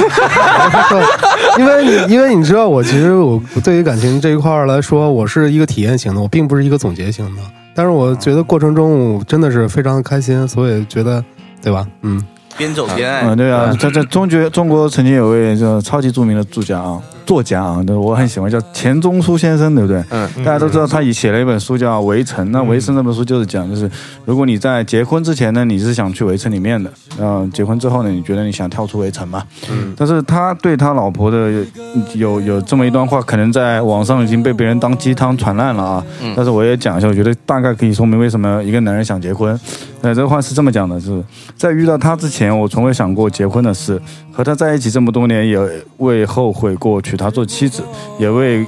[1.58, 7.42] 因为你因为你知道，我其实我对于感情这一块来说，我是一个体验型的，我并不是一个总结型的。
[7.74, 11.24] 但是我觉得过程中我真的是非常的开心，所以觉得，
[11.64, 11.88] 对吧？
[12.04, 12.24] 嗯，
[12.58, 13.22] 边走边爱。
[13.24, 20.04] 嗯，对啊，在在中国中国曾经有位叫超级著名的作家啊，作家啊，对我很喜欢，叫钱钟书先生，对不对？
[20.10, 23.90] 嗯，大家都知道他也写了一本书叫《围城》，那《围城》那本书就是讲，就是
[24.26, 29.44] 如果你在结婚之前呢，你是想去围城里面的，嗯，结婚之后呢，你觉得你想跳出围城嘛？
[29.70, 31.66] 嗯，但是他对他老婆的
[32.14, 36.06] 有有这么一段话，可能在网上已经被别人当鸡汤传烂了啊。
[36.22, 39.58] 嗯但是我也讲一下，我觉得大概可以说明为什么一个男人想结婚。
[40.06, 41.24] 呃，这个话是这么讲的，就是
[41.58, 44.00] 在遇到他之前，我从未想过结婚的事。
[44.32, 45.60] 和他在一起这么多年，也
[45.98, 47.82] 未后悔过娶她做妻子，
[48.20, 48.64] 也未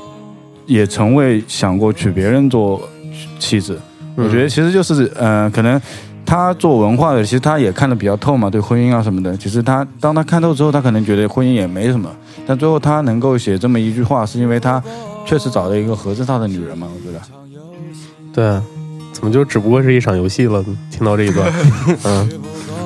[0.65, 2.81] 也从未想过娶别人做
[3.37, 3.79] 妻子。
[4.15, 5.79] 我觉得其实就是，呃，可能
[6.25, 9.37] 他做文化的，其实他也看得比较透嘛，对婚姻啊什么的。
[9.37, 12.09] 其实他当他看透之后，他可能觉得婚姻也没什么，
[12.47, 14.81] 但最后他能够写这么一句话，是因为他
[15.23, 16.87] 确实找了一个合适他的女人嘛。
[16.91, 17.21] 我觉得，
[18.33, 18.61] 对，
[19.17, 20.63] 怎么就只不过是一场游戏了？
[20.91, 21.51] 听到这一段，
[22.05, 22.29] 嗯，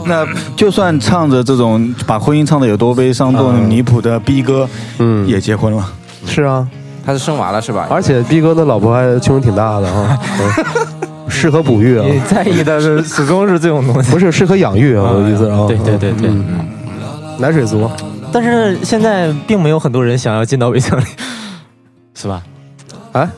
[0.06, 0.26] 那
[0.56, 4.66] 就算唱着这种把婚姻唱的有多悲伤、多离谱的逼哥，
[5.00, 5.86] 嗯，也结婚了。
[6.26, 6.66] 是啊，
[7.06, 7.86] 他是生娃了是吧？
[7.92, 10.66] 而且逼哥的老婆还胸挺大的啊， 嗯
[11.28, 12.06] 适合哺育啊。
[12.10, 15.66] 你在意的是始终是这种东西，不是适合养育啊，我的意思啊。
[15.68, 16.30] 对对对对。
[17.40, 17.90] 奶水族，
[18.32, 21.04] 但是现在并没有很多人想要进到围墙里，
[22.16, 22.42] 是吧？
[23.12, 23.30] 啊，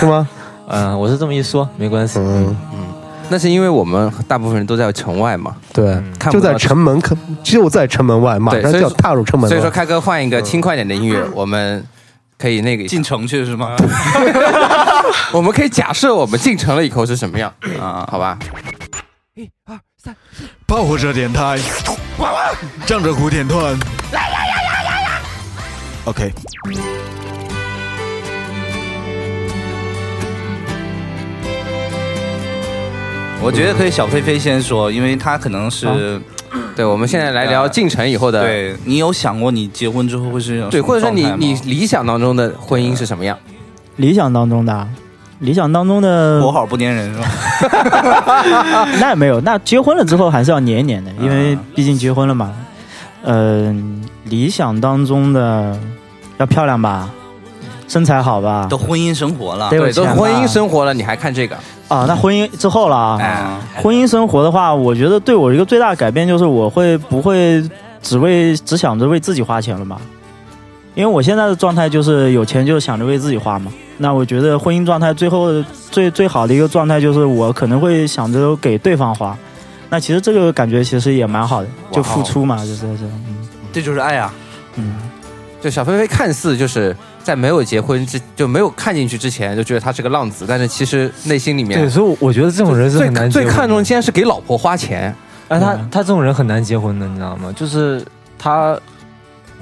[0.00, 0.26] 是吗？
[0.68, 2.18] 嗯，我是这么一说，没关系。
[2.18, 2.86] 嗯嗯
[3.28, 9.48] 那是因为我们大部分人都在城外嘛，对，看不到就在城门口，就在城门外，马对，上就要所以说踏入城门了。
[9.48, 11.82] 所以说，开哥换一个轻快点的音乐， 我们
[12.36, 13.74] 可以那个进城去是吗？
[15.32, 17.50] 我们可以假设我们进城了以后是什么样
[17.80, 18.06] 啊？
[18.10, 18.38] 好吧？
[19.34, 20.14] 一二三，
[20.66, 21.58] 爆火车电台，
[22.84, 23.74] 仗着胡点团。
[26.04, 26.30] OK，
[33.44, 36.20] 我觉得可以小飞飞先说，因为他可能是，
[36.76, 38.42] 对，我们现在来聊进城以后的。
[38.42, 43.36] 对你有想过你结婚之后会是对，或者说你你理想当中的婚姻是什么样？
[43.96, 44.88] 理想当中的啊，
[45.40, 47.28] 理想当中的活好不粘人是吧？
[49.00, 52.52] 那也没有，那结婚了之后还是要黏一黏的，因为毕竟结婚了嘛。
[53.24, 55.78] 嗯、理想当中的
[56.38, 57.10] 要漂亮吧，
[57.86, 61.56] 身材好吧，都婚姻生活了，对，都得有钱吧婚姻生活了，你还看这个？
[61.92, 67.62] 啊，那婚姻之后了啊，哎，婚姻生活的话，我觉得对我一个最大的改变就是我会不会
[68.00, 69.98] 只为只想着为自己花钱了嘛？
[70.94, 73.72] 因为我现在的状态就是有钱就想着为自己花嘛。
[73.98, 75.50] 那我觉得婚姻状态最后
[75.90, 79.36] 最最好的一个状态就是我可能会想着给对方花。
[79.90, 83.10] 那其实这个感觉其实也蛮好的，就付出嘛，就是这种。
[83.28, 83.36] 嗯
[83.72, 84.34] 这就是爱啊！
[84.76, 84.96] 嗯，
[85.62, 95.14] 就小飞飞看似就是在没有结婚之就没有看进去之前就觉得他是个浪子，但是其实内心里面对，所以我觉得这种人是最很难结婚的最看重竟然是给老婆花钱。
[95.48, 97.52] 哎，他他这种人很难结婚的，你知道吗？
[97.54, 98.04] 就是
[98.38, 98.76] 他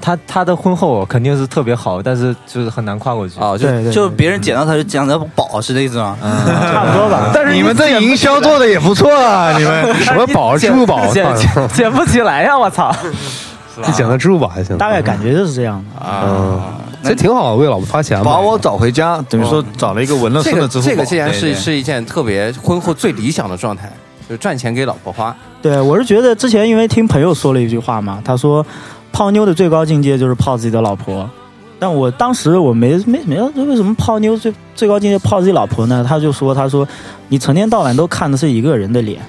[0.01, 3.35] 他他的婚后肯定是特别好，但是就是很难跨过去。
[3.39, 6.17] 哦，就对对，就别人捡到他就捡到宝是这意思吗？
[6.21, 7.29] 差不多吧。
[7.33, 10.57] 但是你们这营销做的也不错啊，你们 什么宝？
[10.57, 11.05] 支付宝？
[11.13, 12.57] 捡捡捡不起来呀！
[12.57, 12.91] 我操！
[13.77, 14.77] 你捡到支付宝还行。
[14.77, 16.05] 大概感觉就是这样的。
[16.05, 16.61] 嗯，
[17.03, 18.25] 这挺好，为老婆花钱嘛。
[18.25, 20.91] 把我找回家，等于说找了一个纹了这个身的支付宝。
[20.91, 23.91] 这个既然是是一件特别婚后最理想的状态，
[24.27, 25.35] 就是赚钱给老婆花。
[25.61, 28.65] 对，我是觉得之前因为听朋友说了一句话嘛，他说
[29.11, 31.29] 泡妞的最高境界就是泡自己的老婆。
[31.79, 36.05] 但我当时我没没没有为什么泡妞最最高境界泡自己老婆呢？
[36.07, 36.87] 他就说他说
[37.27, 39.19] 你成天到晚都看的是一个人的脸，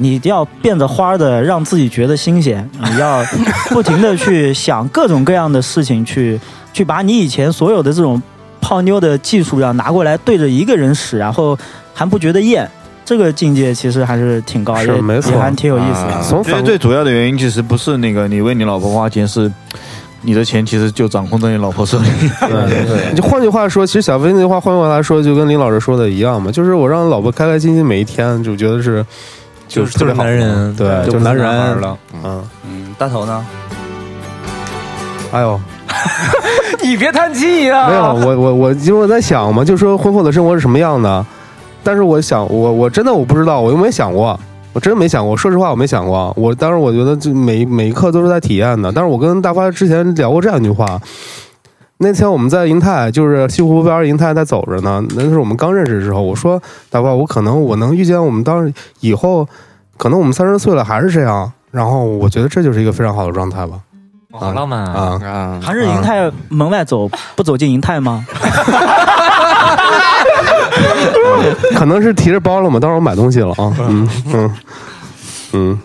[0.00, 3.22] 你要变着花儿的让自己觉得新鲜， 你要
[3.68, 6.40] 不停的去想各种各样的事情去
[6.72, 8.20] 去把你以前所有的这种
[8.60, 11.56] 泡妞的技术要拿过来对着一个人使，然后
[11.94, 12.68] 还不觉得厌。
[13.04, 16.12] 这个境界其实还是挺高，也是没错也还挺有意思的。
[16.12, 19.50] 啊从反我觉得最主要的原因其实不是那个你为你老婆花钱，是
[20.22, 22.04] 你的钱其实就掌控在你老婆手里。
[22.40, 29.04] 对对，就换句话说，其实小飞那句话，换句话来说，就跟林老师说的一样嘛，就是我让老婆开开心心每一天，就觉得是
[29.70, 31.46] 就是特别好男人，对，就是男人
[31.80, 31.96] 了。
[32.24, 33.46] 嗯，嗯，大头呢？
[35.32, 35.60] 哎呦，
[36.82, 37.88] 你别叹气呀！
[37.88, 41.24] 没有，我我我因为我在想嘛，就说婚后的生活是什么样的，
[41.84, 44.38] 但是我想，我我真的我不知道，我又没想过。
[44.72, 46.32] 我真没想过，说实话，我没想过。
[46.36, 48.92] 我当时我觉得就每每一刻都是在体验的。
[48.92, 50.86] 但是我跟大发之前聊过这样一句话，
[52.02, 56.22] 那天我们在银泰，就是西湖边银泰在走着呢，那是我们刚认识的时候。
[56.22, 59.46] 我说大宝，我可能我能遇见我们当时以后，
[59.98, 61.52] 可能我们三十岁了还是这样。
[61.70, 63.78] 然后我觉得这就是一个非常好的状态吧。
[64.32, 65.18] 好浪漫啊！
[65.22, 68.24] 啊，啊，还是银泰门外走，不走进银泰吗？
[71.76, 73.76] 可能是提着包了嘛，到时候买东西了啊。
[73.80, 74.50] 嗯嗯
[75.52, 75.78] 嗯，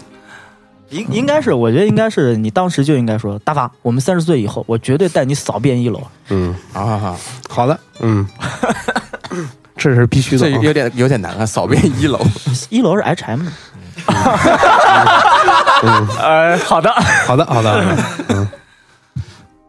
[0.95, 6.01] 应应该是，我觉得应该是你当时就应该说，大发，我们三十岁以后，我绝对带你扫遍一楼。
[6.29, 7.15] 嗯，啊，
[7.49, 8.27] 好的，嗯，
[9.75, 10.49] 这是必须的啊。
[10.53, 12.19] 这有点有点难啊，扫遍一楼。
[12.69, 13.41] 一楼是 HM，
[15.83, 16.91] 嗯，呃，好的，
[17.25, 17.97] 好的，好的，好的
[18.29, 18.47] 嗯。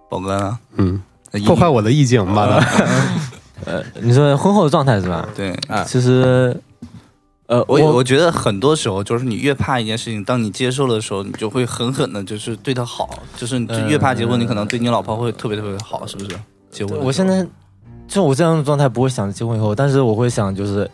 [0.09, 0.59] 宝哥呢？
[0.77, 1.03] 嗯，
[1.45, 2.65] 破坏我的意境，妈的。
[3.65, 5.27] 呃，你说婚后的状态是吧？
[5.35, 5.83] 对，啊。
[5.83, 6.57] 其实，
[7.47, 16.31] 呃，我我觉得很多时候就是你越怕一件事情，当你接受的时候，你就会狠狠的，就是对他好，就是你就越怕结婚，你可能对你老婆会特别特别好，是不是？
[16.71, 17.47] 结婚我现在
[18.09, 20.91] 就我这样的状态不会想结婚以后，但是我会想就是，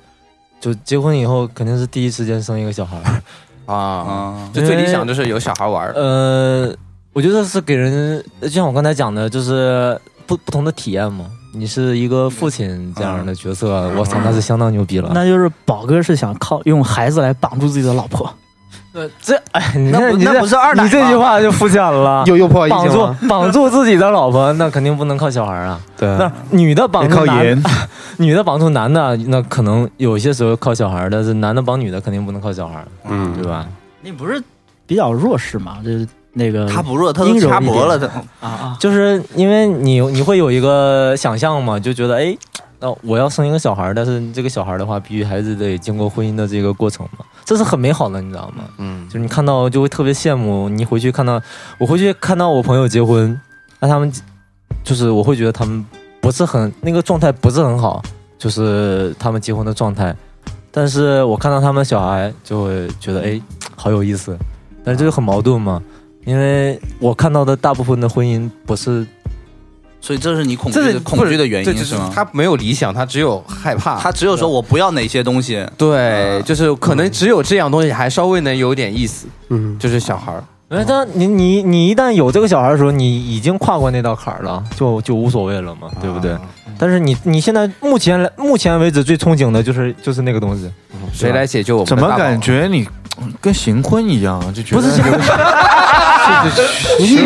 [0.61, 3.23] 就结婚以后肯定是第一时间生一个小孩儿。
[3.73, 5.93] 啊，啊，就最理想就是有小孩玩儿。
[5.95, 6.75] 呃，
[7.15, 11.25] 我觉得是给人，就像我刚才讲的，就是不不同的体验嘛。
[11.53, 15.11] 你是一个父亲这样的角色，我操，那是相当牛逼了。
[15.15, 18.33] 那就是宝哥是想靠用孩子来绑住自己的老婆。
[18.95, 22.25] 呃，这哎，你那不这你这那不是二奶你这句话就肤浅了。
[22.29, 23.19] 又又破坏绑住意境了。
[23.29, 25.81] 绑住自己的老婆， 那肯定不能靠小孩啊。
[25.97, 27.63] 对，那女的绑靠住男颜，
[28.19, 33.67] 女的绑住男的，那可能有些时候靠小孩，但是男的绑女的肯定不能靠小孩，嗯对吧？
[34.03, 34.43] 你不是
[34.87, 35.79] 比较弱势吗？
[35.83, 37.53] 就是那个他不弱，他都阴柔一点。
[37.53, 38.07] 掐脖了，他。
[38.41, 42.37] 啊啊，就是因为你你会有一个想象嘛，就觉得哎，
[42.81, 48.65] 那我要生一个小孩，但是这个小孩的话，必须还是得经过婚姻的这个过程嘛，这是很美好的，你知道吗？
[48.79, 51.41] 嗯，就是你看到就会特别羡慕，你回去看到
[51.79, 53.39] 我回去看到我朋友结婚，
[53.79, 54.13] 那他们
[54.83, 55.85] 就是我会觉得他们
[56.21, 58.03] 不是很那个状态不是很好，
[58.39, 60.17] 就是他们结婚的状态，
[60.71, 63.41] 但是我看到他们小孩就会觉得哎
[63.77, 64.37] 好有意思，
[64.83, 65.81] 但是这就很矛盾嘛，
[66.25, 69.07] 因为我看到的大部分的婚姻不是
[70.01, 72.11] 所以这是你恐惧这是的恐惧的原对，就是因是吗？
[72.15, 80.43] 他没有理想，他只有害怕，他只有说我不要哪些东西，对，就是可能只有这样东西还稍微能有点意思，嗯，就是小孩儿。
[80.71, 86.35] 因为他你你你一旦有这个小孩的时候，你已经跨过那道坎儿了，就就无所谓了嘛，对不对？
[86.79, 90.69] 但是你你现在目前来目前为止最憧憬的就是就是那个东西，
[91.13, 92.89] 谁来解救我们怎么感觉你
[93.41, 94.41] 跟行婚一样？
[94.55, 95.03] 就觉得不是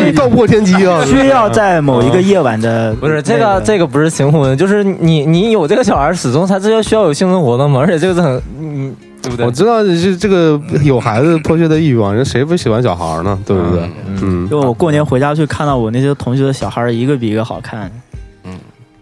[0.05, 1.03] 你道破天机啊！
[1.05, 9.51] 需要在某一个夜晚的不是这个这个不是行婚，就 是你你有这个小孩，始终他这要需要有性生活的嘛，而且这个是很嗯，对不对我？
[9.51, 13.37] 知道这这个有孩子迫切的欲望，人谁不喜欢小孩呢？
[13.45, 13.89] 对不对？
[14.21, 17.89] 嗯，就我过年回家去看到我那些同学的小孩，一个比一个好看。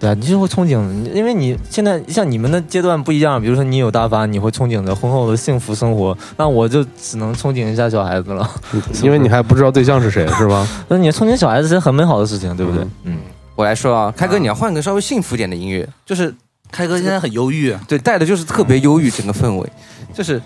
[0.05, 0.77] 对啊，你就会憧憬，
[1.11, 8.47] 因为你现在像你们的阶段不一样，比如说你有大发，你会憧憬着婚后的幸福生活，那我就只能憧憬一下小孩子了。
[9.01, 10.67] 因为你还不知道对象是谁，是吧？
[10.89, 12.85] 那你憧憬小孩子是很美好的事情，对不对？
[13.05, 13.17] 嗯，
[13.55, 16.31] 我来说啊，开哥，你要换个稍微幸福点的音乐，就是
[16.71, 19.67] 开哥现在很忧郁，对，带的就是特别忧郁整个氛围。
[20.13, 20.39] 就是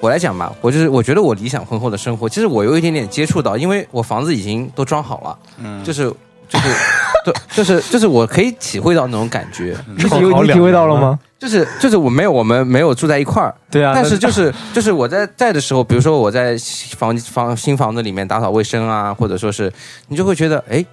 [0.00, 6.10] 我来讲吧，我就是我觉得我理想婚后的生活，其实我有一点点接触到，因为我房子已经都装好了，嗯，就是
[6.48, 6.68] 就是
[7.24, 11.18] 对，就是就是我可以体会到那种感觉，你体会你体会到了吗？
[11.38, 16.56] 就是就是我没有我们没有住在一块儿，对啊，但是就是就是我在在的时候，比如说我在
[16.96, 19.70] 房房新房子里面打扫卫生啊，或者说是
[20.08, 20.84] 你就会觉得，哎，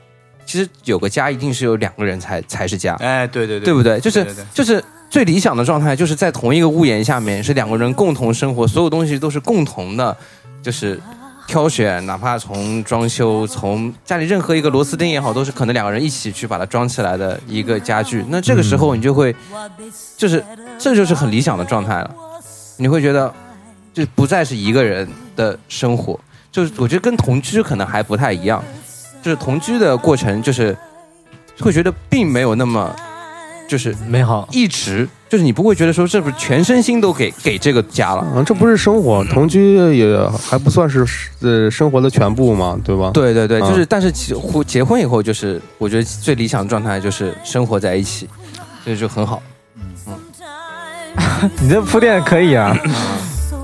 [0.46, 4.00] 其实有个家一定是有两个人才才是家，哎，对对对，对不对？
[4.00, 4.46] 就是对对对。
[4.54, 10.16] 就是最理想的状态，就是在同一个屋檐下面，是两个人共同生活，所有东西都是共同的，
[10.62, 11.00] 就是
[11.52, 18.24] 挑选，哪怕从装修，从家里任何一个螺丝钉也好，都是可能两个人一起去把它装起来的一个家具。
[18.30, 19.36] 那这个时候你就会，
[20.16, 20.42] 就是
[20.80, 22.10] 这就是很理想的状态了，
[22.78, 23.30] 你会觉得
[23.94, 26.18] 就不再是一个人的生活，
[26.50, 28.64] 就是我觉得跟同居可能还不太一样，
[29.22, 30.74] 就是同居的过程就是
[31.60, 32.96] 会觉得并没有那么。
[33.72, 41.08] 就是美好，一直就是你不会觉得说这不是全身心都给给这个家了，啊，这不是生活，同居也还不算是
[41.40, 43.12] 呃生活的全部嘛，对吧？
[43.14, 48.28] 对对对，啊就是但是结婚结婚以后，就是我觉得最理想的状态就是生活在一起，
[48.84, 49.42] 所以就很好。
[49.78, 49.84] 嗯
[51.62, 52.78] 你这铺垫可以啊。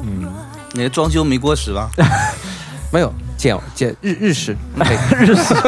[0.03, 0.25] 嗯，
[0.71, 1.89] 你的装修没过时吧？
[2.93, 4.55] 没有简简日日式，
[5.19, 5.53] 日式。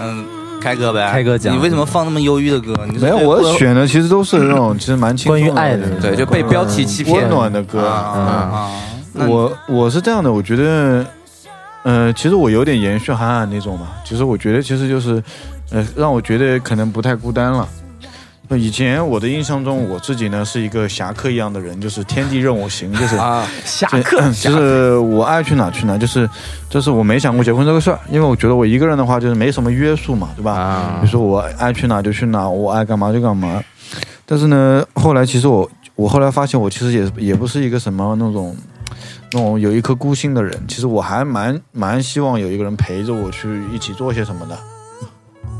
[0.00, 0.24] 嗯，
[0.62, 2.72] 开哥呗，开歌讲你为什么放那么忧郁的歌？
[2.90, 7.90] 你没有，我选的其实都是那种其实蛮轻松关于爱的对，就被标题欺骗温暖的歌。
[9.14, 11.04] 我我是这样的，我觉得，
[11.82, 13.88] 呃，其实我有点延续韩寒那种嘛。
[14.04, 15.22] 其实我觉得，其实就是，
[15.70, 17.68] 呃，让我觉得可能不太孤单了。
[18.52, 26.28] 那以前我的印象中，我自己呢是一个侠客一样的人，就是天地任我行，就是啊，侠客就是我爱去哪去哪，就是
[26.68, 30.52] 就是我没想过结婚这个事儿，因为我觉得我一个人的话就是没什么约束嘛，对吧？
[30.52, 33.58] 啊比如说我爱去哪就去哪，我爱干嘛就干嘛。
[34.26, 38.54] 但是呢，后来其实我我后来发现，我其实也也不是一个什么那种
[39.32, 44.58] 那种有一颗孤心的人，其实我还蛮蛮希望有一个人陪着我去一起做些什么的。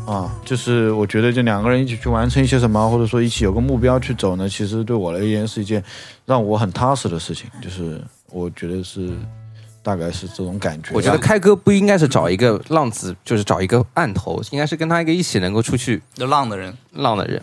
[0.07, 5.83] 啊，就是我觉得这两个人一起去完成一些什么，或者说一起有个目标去走呢，其实对我而言是一件
[6.27, 7.49] 让我很踏实的事情。
[7.63, 8.01] 就是
[8.31, 9.11] 我觉得是
[9.83, 10.91] 大概是这种感觉。
[10.93, 17.41] 我觉得开哥不应该是找一个浪子，就是找一个案头，应该是跟他一个一起能够出去就浪的人，浪的人。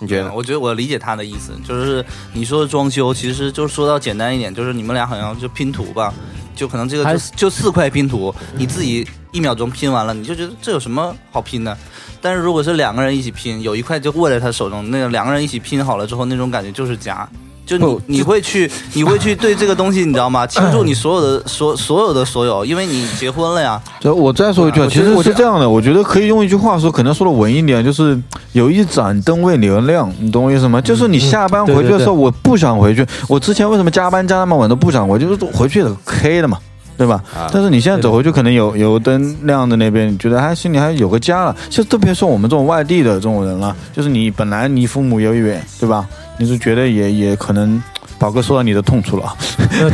[0.00, 0.32] 你觉得？
[0.32, 6.14] 我觉得我理解他的意思，就是你说的装修，其实就是说到简单一点，就是你们俩好像就拼图吧，
[6.58, 11.78] 就可能这个就就四块拼图，你自己一秒钟拼完了，你就觉得这有什么好拼的？
[12.20, 17.28] 但是如果是两个人一起拼，有一块就握在他手中，那个两个人一起拼好了之后，那种感觉就是家，
[17.68, 20.46] 就你你会去你会去对这个东西你知道吗？
[20.46, 23.78] 倾注你所有的所所有的所有，因为你结婚了呀。
[24.00, 28.18] 就我再说一句啊，其实是这样的，我觉得可以用一句话说，可能说的文一点，就是
[28.52, 30.80] 有一盏灯为你而亮，你懂我意思吗？
[30.80, 33.06] 就是你下班回去的时候，我不想回去。
[33.28, 36.58] 我之前为什么加班加那么晚都不想回，就是回去了 K 的嘛。
[36.96, 37.22] 对吧？
[37.52, 41.54] 但是你现在走回去，可能有有灯亮的那边，你觉得还心里还有个家了。
[41.70, 46.04] 其实特别是我们这种外地的这种人了，就是你本来离父母也远，对吧？
[46.38, 47.82] 你是觉得也也可能，
[48.18, 49.34] 宝哥说到你的痛处了。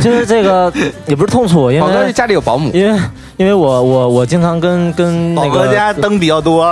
[0.01, 0.71] 就是这个
[1.07, 2.99] 也不是痛处，因为宝哥家里有保姆，因为
[3.37, 6.65] 因为我我我经常跟跟那个家灯比较多，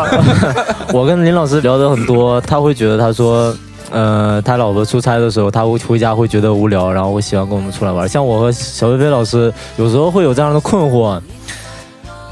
[0.94, 3.54] 我跟林老师聊的很多，他会觉得他说。
[3.92, 8.10] 呃，他老婆出差的时候，他会回家会觉得无聊，然后会喜欢跟我们出来玩。
[8.10, 11.22] 像我和小飞飞老师，有时候会有这样的困惑。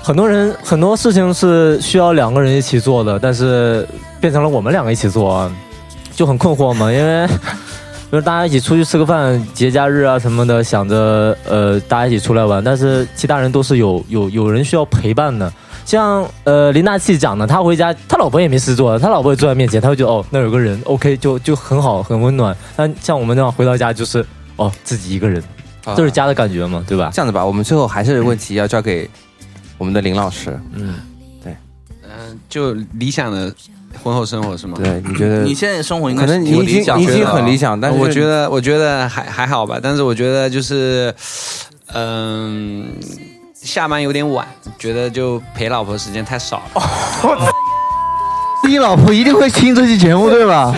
[0.02, 3.88] 很多人很多事情是需要两个人一起做的，但是
[4.20, 5.52] 变成了我们两个一起做，
[6.16, 6.92] 就很困惑嘛。
[6.92, 7.28] 因为
[8.12, 15.52] 就是大家一起出去吃个饭，节假日啊什么的，想着呃大家一起出来玩，但是其他人都是有有有人需要陪伴的。
[15.86, 22.56] 像呃林大器讲的，他回家他老婆也没事做，他老婆也坐在面前，他会觉得哦那有个人，OK 就就很好很温暖。
[22.76, 24.26] 但像我们这样回到家就是
[24.58, 25.42] 哦自己一个人，
[25.96, 27.10] 就是家的感觉嘛，对吧？
[27.14, 29.10] 这样子吧，我们最后还是问题要交给
[29.78, 30.58] 我们的林老师。
[30.74, 30.96] 嗯，
[31.44, 31.56] 对，
[32.04, 33.54] 嗯，就理想的
[34.04, 34.78] 婚后生活是吗？
[34.82, 41.14] 对，你觉得你现在生活应该可能你已经已经很理想，但是我觉得我觉得还还好吧，但是我觉得就是
[41.94, 42.88] 嗯。
[43.64, 44.44] 下班有点晚，
[44.80, 46.82] 觉得就陪老婆时间太少了。
[48.68, 50.76] 你老婆一定会听这期节目，对吧？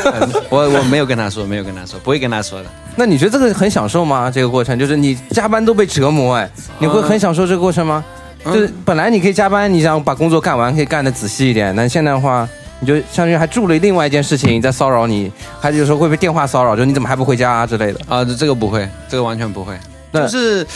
[0.50, 2.66] 我我没有跟她说，没有跟她说，不会跟她说的。
[2.94, 4.30] 那你觉得这个很享受吗？
[4.30, 8.04] 这个过程就是你加班都被折磨，哎，你会很享受这个过程吗？
[8.52, 11.74] 就是本来你可以加班，你想把工作干完，可以干的仔细一点。
[11.74, 12.48] 那现在的话，
[12.80, 15.30] 你就相当于还做了另外一件事情在骚扰你，
[15.60, 18.00] 还有时候会被电话骚扰，就你怎么还不回家啊之类的。
[18.08, 19.78] 啊，这个不会，这个完全不会，
[20.12, 20.66] 就是。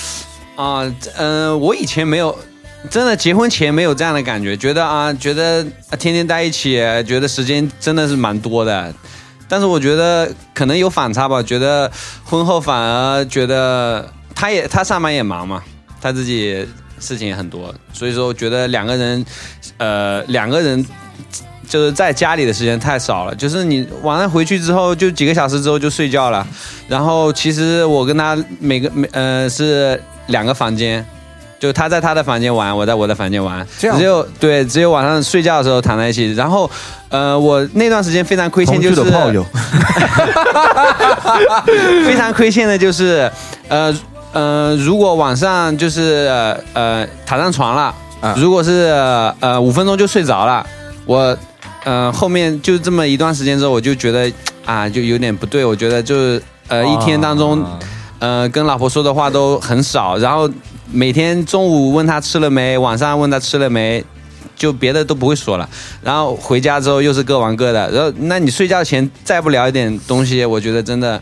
[0.56, 0.82] 啊，
[1.16, 2.36] 嗯，我以前没有，
[2.90, 5.64] 真的结婚前没有这样的感觉，觉得啊，觉得
[5.98, 6.74] 天天在一起，
[7.06, 8.92] 觉得时间真的是蛮多的。
[9.48, 11.90] 但是我觉得可能有反差吧，觉得
[12.24, 15.62] 婚后反而觉得他也他上班也忙嘛，
[15.98, 16.68] 他自己
[17.01, 19.26] 事情也很多，所以说我觉得两个人，
[19.78, 20.86] 呃，两个人
[21.68, 26.46] 就是在家里的时间太少了，就是你晚上回去之后就几个小时之后就睡觉了，
[26.86, 30.01] 然后其实我跟他每个每呃是。
[30.26, 31.05] 两个房间，
[31.59, 36.32] 就他在他的房间玩，我在我的房间玩，只有对，只有晚上睡觉的时候躺在一起。
[36.34, 36.70] 然后，
[37.09, 39.03] 呃，我那段时间非常亏欠，就是
[42.07, 43.28] 非常亏欠的就是，
[43.66, 43.92] 呃
[44.32, 46.30] 呃，如果晚上就是
[46.72, 47.94] 呃躺上床了，
[48.36, 48.92] 如果是
[49.40, 50.64] 呃五分钟就睡着了，
[51.06, 51.36] 我
[51.84, 54.30] 呃后面就这么一段时间之后，我就觉得
[54.64, 57.64] 啊，就有点不对，我觉得就是呃一天当中。
[58.20, 60.46] 呃，跟老婆说的话都很少，然后
[60.92, 64.04] 每天中午问她吃了没，晚上问她吃了没，
[64.54, 65.66] 就别的都不会说了。
[66.02, 67.90] 然后回家之后又是各玩各的。
[67.90, 71.18] 然后，那你睡觉前再不聊一点东西，我觉得真的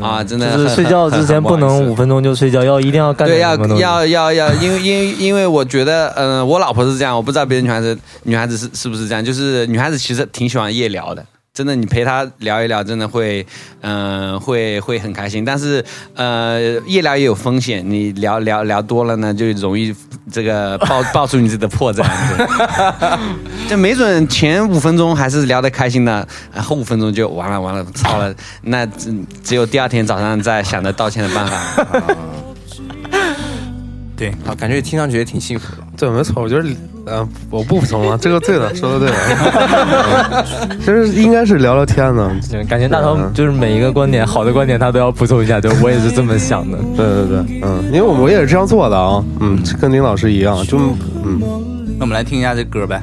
[0.00, 0.56] 啊，真的。
[0.56, 11.24] 就是睡觉之前不能五分钟就睡觉，要一定要干对，要要要要，因为因为因为我觉得，嗯，我老婆是这样，我不知道别的女孩子女孩子是是不是这样，就是女孩子其实挺喜欢夜聊的。
[11.58, 13.44] 真的，你陪他聊一聊，真的会，
[13.80, 15.44] 嗯，会会很开心。
[15.44, 15.84] 但是，
[16.14, 19.92] 呃，夜聊也有风险，你聊聊聊多了呢，就容易
[20.30, 22.06] 这个爆爆出你自己的破绽。
[23.68, 28.32] 就没准前五分钟还是聊得开心的，后五分钟就完了完了，操了，
[28.62, 32.06] 那只只有第二天早上再想着道歉的办法。
[34.18, 35.82] 对，啊，感觉听上去也挺幸福的。
[35.96, 36.68] 对，没错，我觉得。
[37.10, 40.46] 嗯，我不服从啊，这个对的，说的对的，
[40.78, 42.30] 其实应该是聊聊天呢。
[42.68, 46.76] 感觉大头就是每一个观点，好的观点他都要补充一下，对我也是这么想的。
[46.94, 50.76] 对对对，嗯，因为我我也是这样做的啊，嗯，跟林老师一样，就
[51.24, 51.40] 嗯，
[51.98, 53.02] 那我们来听一下这歌呗。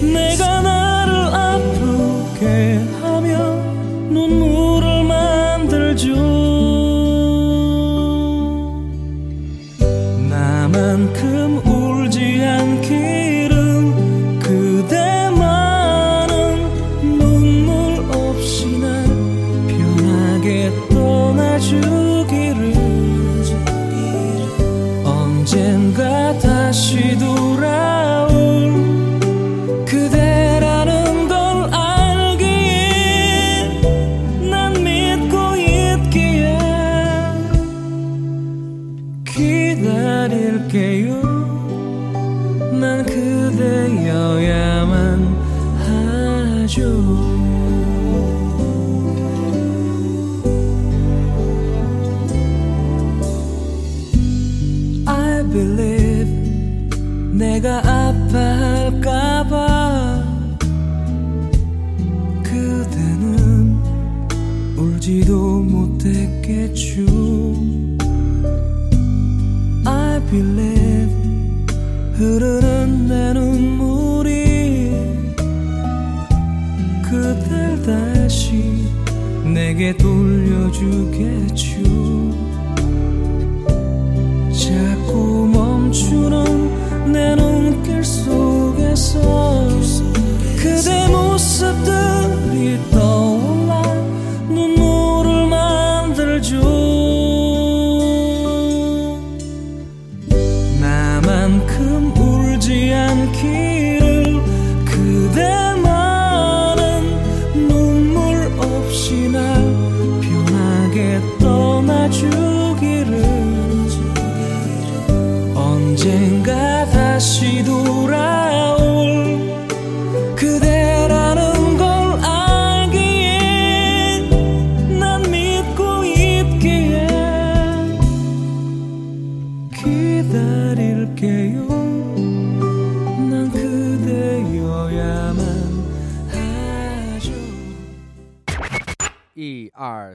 [0.00, 3.54] 내가 나를 아프게 하며
[4.10, 6.14] 눈물을 만들죠
[10.28, 11.12] 나만큼.
[11.14, 11.37] 그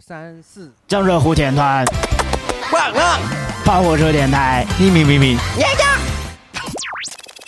[0.05, 1.85] 三四，江浙沪田团，
[2.73, 3.17] 忘了，
[3.63, 5.37] 跑火车电台，咪咪咪咪，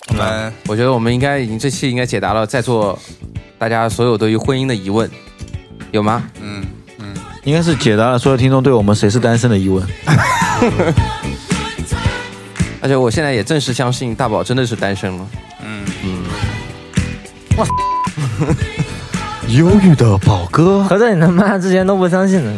[0.07, 2.97] 我们我觉得我们应该已经这期应该解答了在座
[3.57, 5.11] 大家所有对于婚姻的疑问，
[5.91, 6.23] 有吗？
[6.39, 6.65] 嗯
[6.99, 9.85] 嗯，应该是解答了所有听众对我们谁是单身的疑问。
[12.81, 15.27] 而且我现在也正式相信大宝真的是单身了。
[15.61, 15.85] 嗯。
[16.05, 16.23] 嗯，
[19.55, 22.51] 忧郁的宝哥，合着你他妈之前都不相信呢？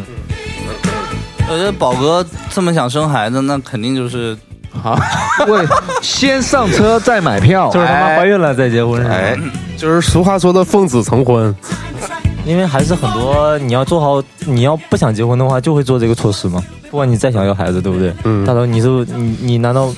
[1.49, 4.35] 我觉得宝哥这么想生孩子，那肯定就是
[4.83, 4.99] 啊，
[5.47, 5.65] 为
[6.01, 9.13] 先上车再买票，就是他妈怀孕了再结婚是吧？
[9.13, 9.37] 哎，
[9.77, 11.53] 就是俗话说的奉子成婚。
[12.45, 16.63] 因为还是很多你要做好，你要不想结婚的话，就会做这个措施嘛。
[16.89, 18.13] 不管你再想要孩子，对不对？
[18.23, 19.93] 嗯大头，你是不是你你难道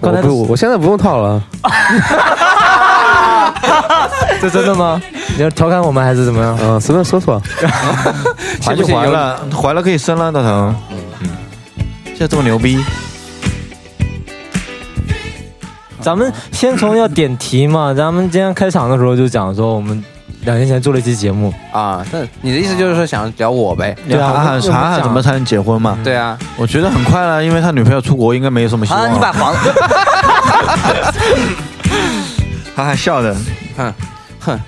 [0.00, 1.40] 刚才我不，我现在不用套了。
[4.40, 5.00] 这真的吗？
[5.36, 6.58] 你要调侃我们还是怎么样？
[6.62, 7.40] 嗯，随便说说。
[8.62, 10.74] 怀就怀了，怀了可以生了，大头。
[10.90, 11.28] 嗯，
[12.04, 12.84] 现在这么牛逼，
[16.00, 20.04] 咱们先从要点题嘛，咱们今天开场的时候就讲说我们
[20.42, 23.96] 两年前做了一期节目，啊，那你的意思就是说想聊我呗？
[24.08, 25.96] 对啊韩寒韩寒怎么才能结婚嘛？
[26.04, 29.72] 对啊，我觉得很快了，因为他女朋友出国，应该没有什么希望啊，你把房子
[32.76, 33.34] 他还笑着，
[33.76, 33.94] 哼
[34.40, 34.60] 哼，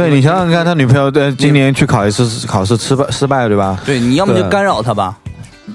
[0.00, 3.78] 对你想想看，他女朋友在今年去考一次考试失败失败对吧？
[3.84, 5.16] 对，你要么就干扰他吧，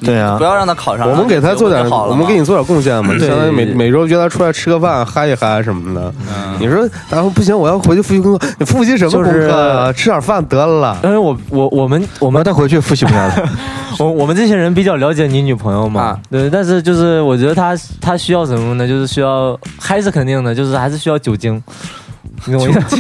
[0.04, 1.10] 对啊不，要让他考上。
[1.10, 6.14] 我们给他做点，就好了我们给你做点贡献嘛，对相当于每每周约他出来吃个饭，嗨一嗨什么的。
[6.30, 9.92] 嗯你说，然后不行，我要回去复习工作，你复习什么功课啊？
[9.94, 10.98] 吃点饭得了。
[11.04, 13.50] 因为我我我们我们我们他回去复习不了了。
[14.00, 18.88] 我我们这些人比较了解你女朋友嘛，啊对，但是就是我觉得她她需要什么呢？
[18.88, 21.62] 就是需要嗨是肯定的，就是还是需要酒精。
[22.46, 22.98] 你懂我意思？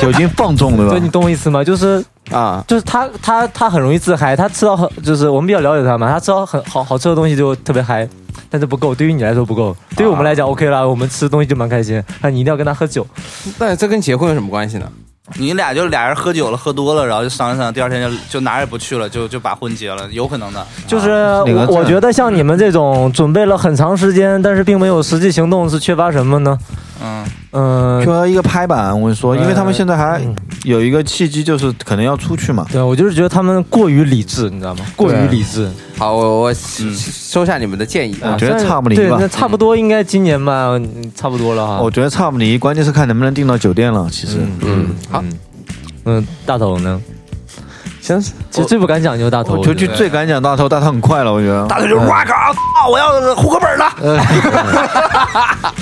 [0.00, 1.00] 酒精 放纵对吧对，？
[1.00, 1.62] 你懂我意思吗？
[1.62, 8.08] 就是啊，就是他他他很容易自嗨，他吃到很就是我们比较了解他嘛，他吃到很好好吃的东西就特别嗨，
[8.48, 13.06] 但是不够，对于你来说不够，对于我们来讲 OK 了，我们吃东西就蛮开心，那你一定要跟他喝酒。
[13.58, 14.86] 那这跟结婚有什么关系呢？
[15.34, 20.66] 你俩就俩人喝酒了，喝多了，然后就商量商量，第二天就就哪儿也不去了，就就把婚结了，有可能的。
[20.86, 21.10] 就是
[21.42, 26.56] 我我觉得像你们这种准备了很长时间，但是并没有实际行动，是缺乏什么呢？
[27.02, 30.34] 嗯，嗯、缺乏一个拍板，我跟你说，因为他们现在还嗯
[30.64, 32.66] 有一个契机，就是可能要出去嘛。
[32.72, 34.84] 对，我就是觉得他们过于理智，你知道吗？
[34.96, 38.32] 过于理智，好，我我嗯收下你们的建议啊。
[38.32, 41.78] 我觉得差不离吧对，那差不多应该今年吧，嗯差不多了哈。
[41.80, 44.08] 我觉得差不离，关键是看能不能订到酒店了。
[44.10, 45.32] 其实，嗯，好嗯，
[46.04, 47.00] 嗯，大头呢？
[48.00, 48.20] 行，
[48.50, 51.66] 其实最不敢讲就是大头，我就就最敢讲大头，大头很快了，我觉得。
[51.66, 53.86] 大头就是哇靠，操我要户口本了。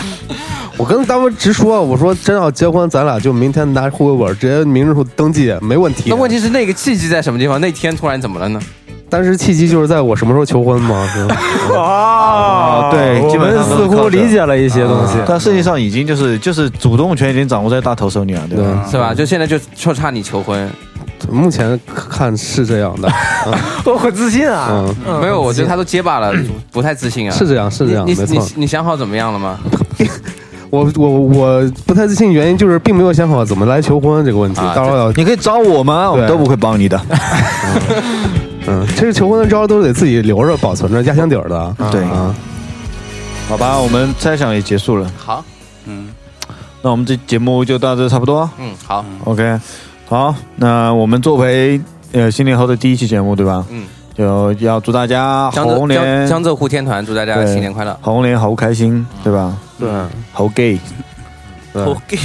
[0.78, 6.10] 我跟他们直说，我说真要结婚，咱俩就明天拿户口本直接民政处登记，没问题。
[6.10, 7.60] 那问题是那个契机在什么地方？
[7.60, 8.60] 那天突然怎么了呢？
[9.08, 11.36] 当时契机就是在我什么时候求婚吗，是吧？
[11.80, 15.14] 啊， 对，我基本们似乎理解了一些东西。
[15.26, 18.84] 但实际上已经就是就是主动权已经掌握在大头手里了，对吧？
[18.90, 19.14] 是吧？
[19.14, 20.68] 就现在就就差你求婚。
[21.30, 23.08] 目前看是这样的，
[23.86, 24.84] 我很自信啊，
[25.20, 26.32] 没有，我觉得他都结巴了，
[26.70, 27.34] 不太自信啊。
[27.34, 28.52] 是这样，是这样，你你没错你。
[28.56, 29.58] 你想好怎么样了吗？
[30.76, 34.60] 我我我不太自信，原因就是并没有想好怎么来求婚这个问题。
[34.60, 37.00] 啊到时候你可以找我们，我们都不会帮你的。
[38.68, 41.76] 嗯，其实求婚的招都得自己留着保存着压箱底儿的。
[41.90, 42.34] 对啊，
[43.48, 45.44] 好吧，我们猜想也结束了，好，
[45.86, 46.08] 嗯，
[46.82, 48.48] 那我们这节目就到这差不多。
[48.58, 49.58] 嗯，好，OK，
[50.08, 51.80] 好，那我们作为
[52.12, 53.64] 呃新年后的第一期节目，对吧？
[53.70, 53.84] 嗯，
[54.16, 57.96] 就要祝大家江浙猴年江江浙沪天团，祝大家新年快乐。
[58.00, 59.54] 猴年好开心，对吧？
[59.78, 59.88] 对，
[60.32, 60.78] 猴 gay，
[61.74, 62.18] 猴 gay，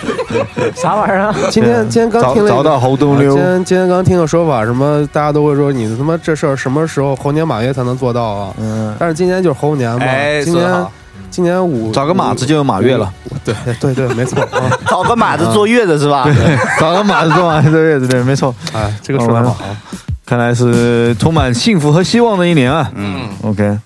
[0.74, 1.34] 啥玩意儿啊？
[1.50, 8.54] 今天今天刚听了找找到猴东溜今，天今天刚听个说法，什么大家都会说你他妈这事儿什么时候猴年马月才能做到啊？
[8.58, 10.86] 嗯，但是今年就是猴年嘛，哎，今年
[11.30, 13.12] 今年五找个马子就有马月了，
[13.44, 16.24] 对 对对，没错啊， 找个马子坐月子是吧？
[16.24, 18.54] 对找个马子做完这月子，对，没错。
[18.72, 19.56] 哎，这个说的好，
[20.28, 22.92] 看来是充满幸福和希望的一年啊。
[22.94, 23.78] 嗯，OK，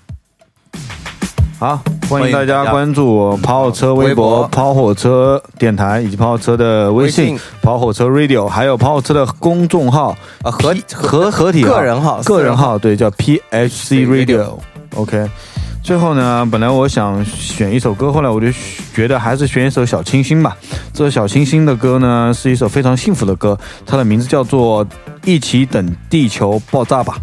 [1.56, 1.80] 好，
[2.10, 12.76] 欢迎大家家关注我跑火车微微博、博跑火车电台以及跑火车的微信微信、跑火车 Radio，还有跑火车的公众号啊，合合合体号个人号个人号。
[12.76, 14.58] 对，叫 PHC Radio。
[14.96, 15.30] OK，
[15.82, 18.46] 最后呢，本来我想选一首歌，后来我就
[18.94, 20.56] 觉得还是选一首小清新吧。
[20.92, 24.86] 这首小清新的歌呢，是一首非常幸福的歌，它的名字叫做
[25.24, 27.16] 《一起等地球爆炸吧》。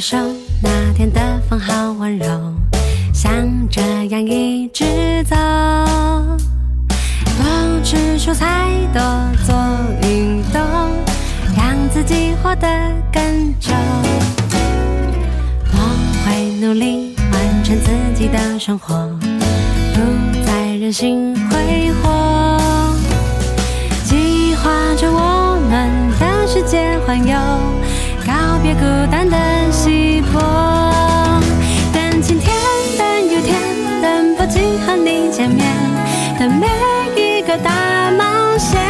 [0.00, 0.16] 手，
[0.62, 2.26] 那天的风好温柔，
[3.12, 3.30] 像
[3.68, 4.84] 这样一直
[5.24, 5.36] 走，
[7.36, 7.44] 多
[7.84, 9.02] 吃蔬菜，多
[9.44, 9.54] 做
[10.08, 10.62] 运动，
[11.54, 12.66] 让自己活得
[13.12, 13.22] 更
[13.60, 13.74] 久。
[15.72, 15.78] 我
[16.24, 19.06] 会努力完成自己的生活，
[19.92, 20.00] 不
[20.46, 22.58] 再任性挥霍。
[24.04, 27.36] 计划着我们的世界环游，
[28.26, 28.80] 告别孤
[29.10, 29.36] 单的
[30.34, 31.40] 我。
[31.92, 32.54] 等晴天，
[32.98, 33.54] 等雨天，
[34.02, 35.66] 等不及和你见面，
[36.38, 36.66] 等每
[37.16, 38.80] 一个大冒险。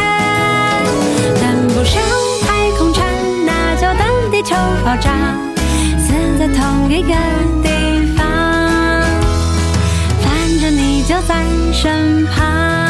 [1.39, 2.01] 等不上
[2.45, 3.05] 太空船，
[3.45, 5.11] 那就等地球爆炸，
[5.97, 7.13] 死在同一个
[7.63, 7.69] 地
[8.15, 8.25] 方。
[10.21, 12.80] 反正你就在身旁。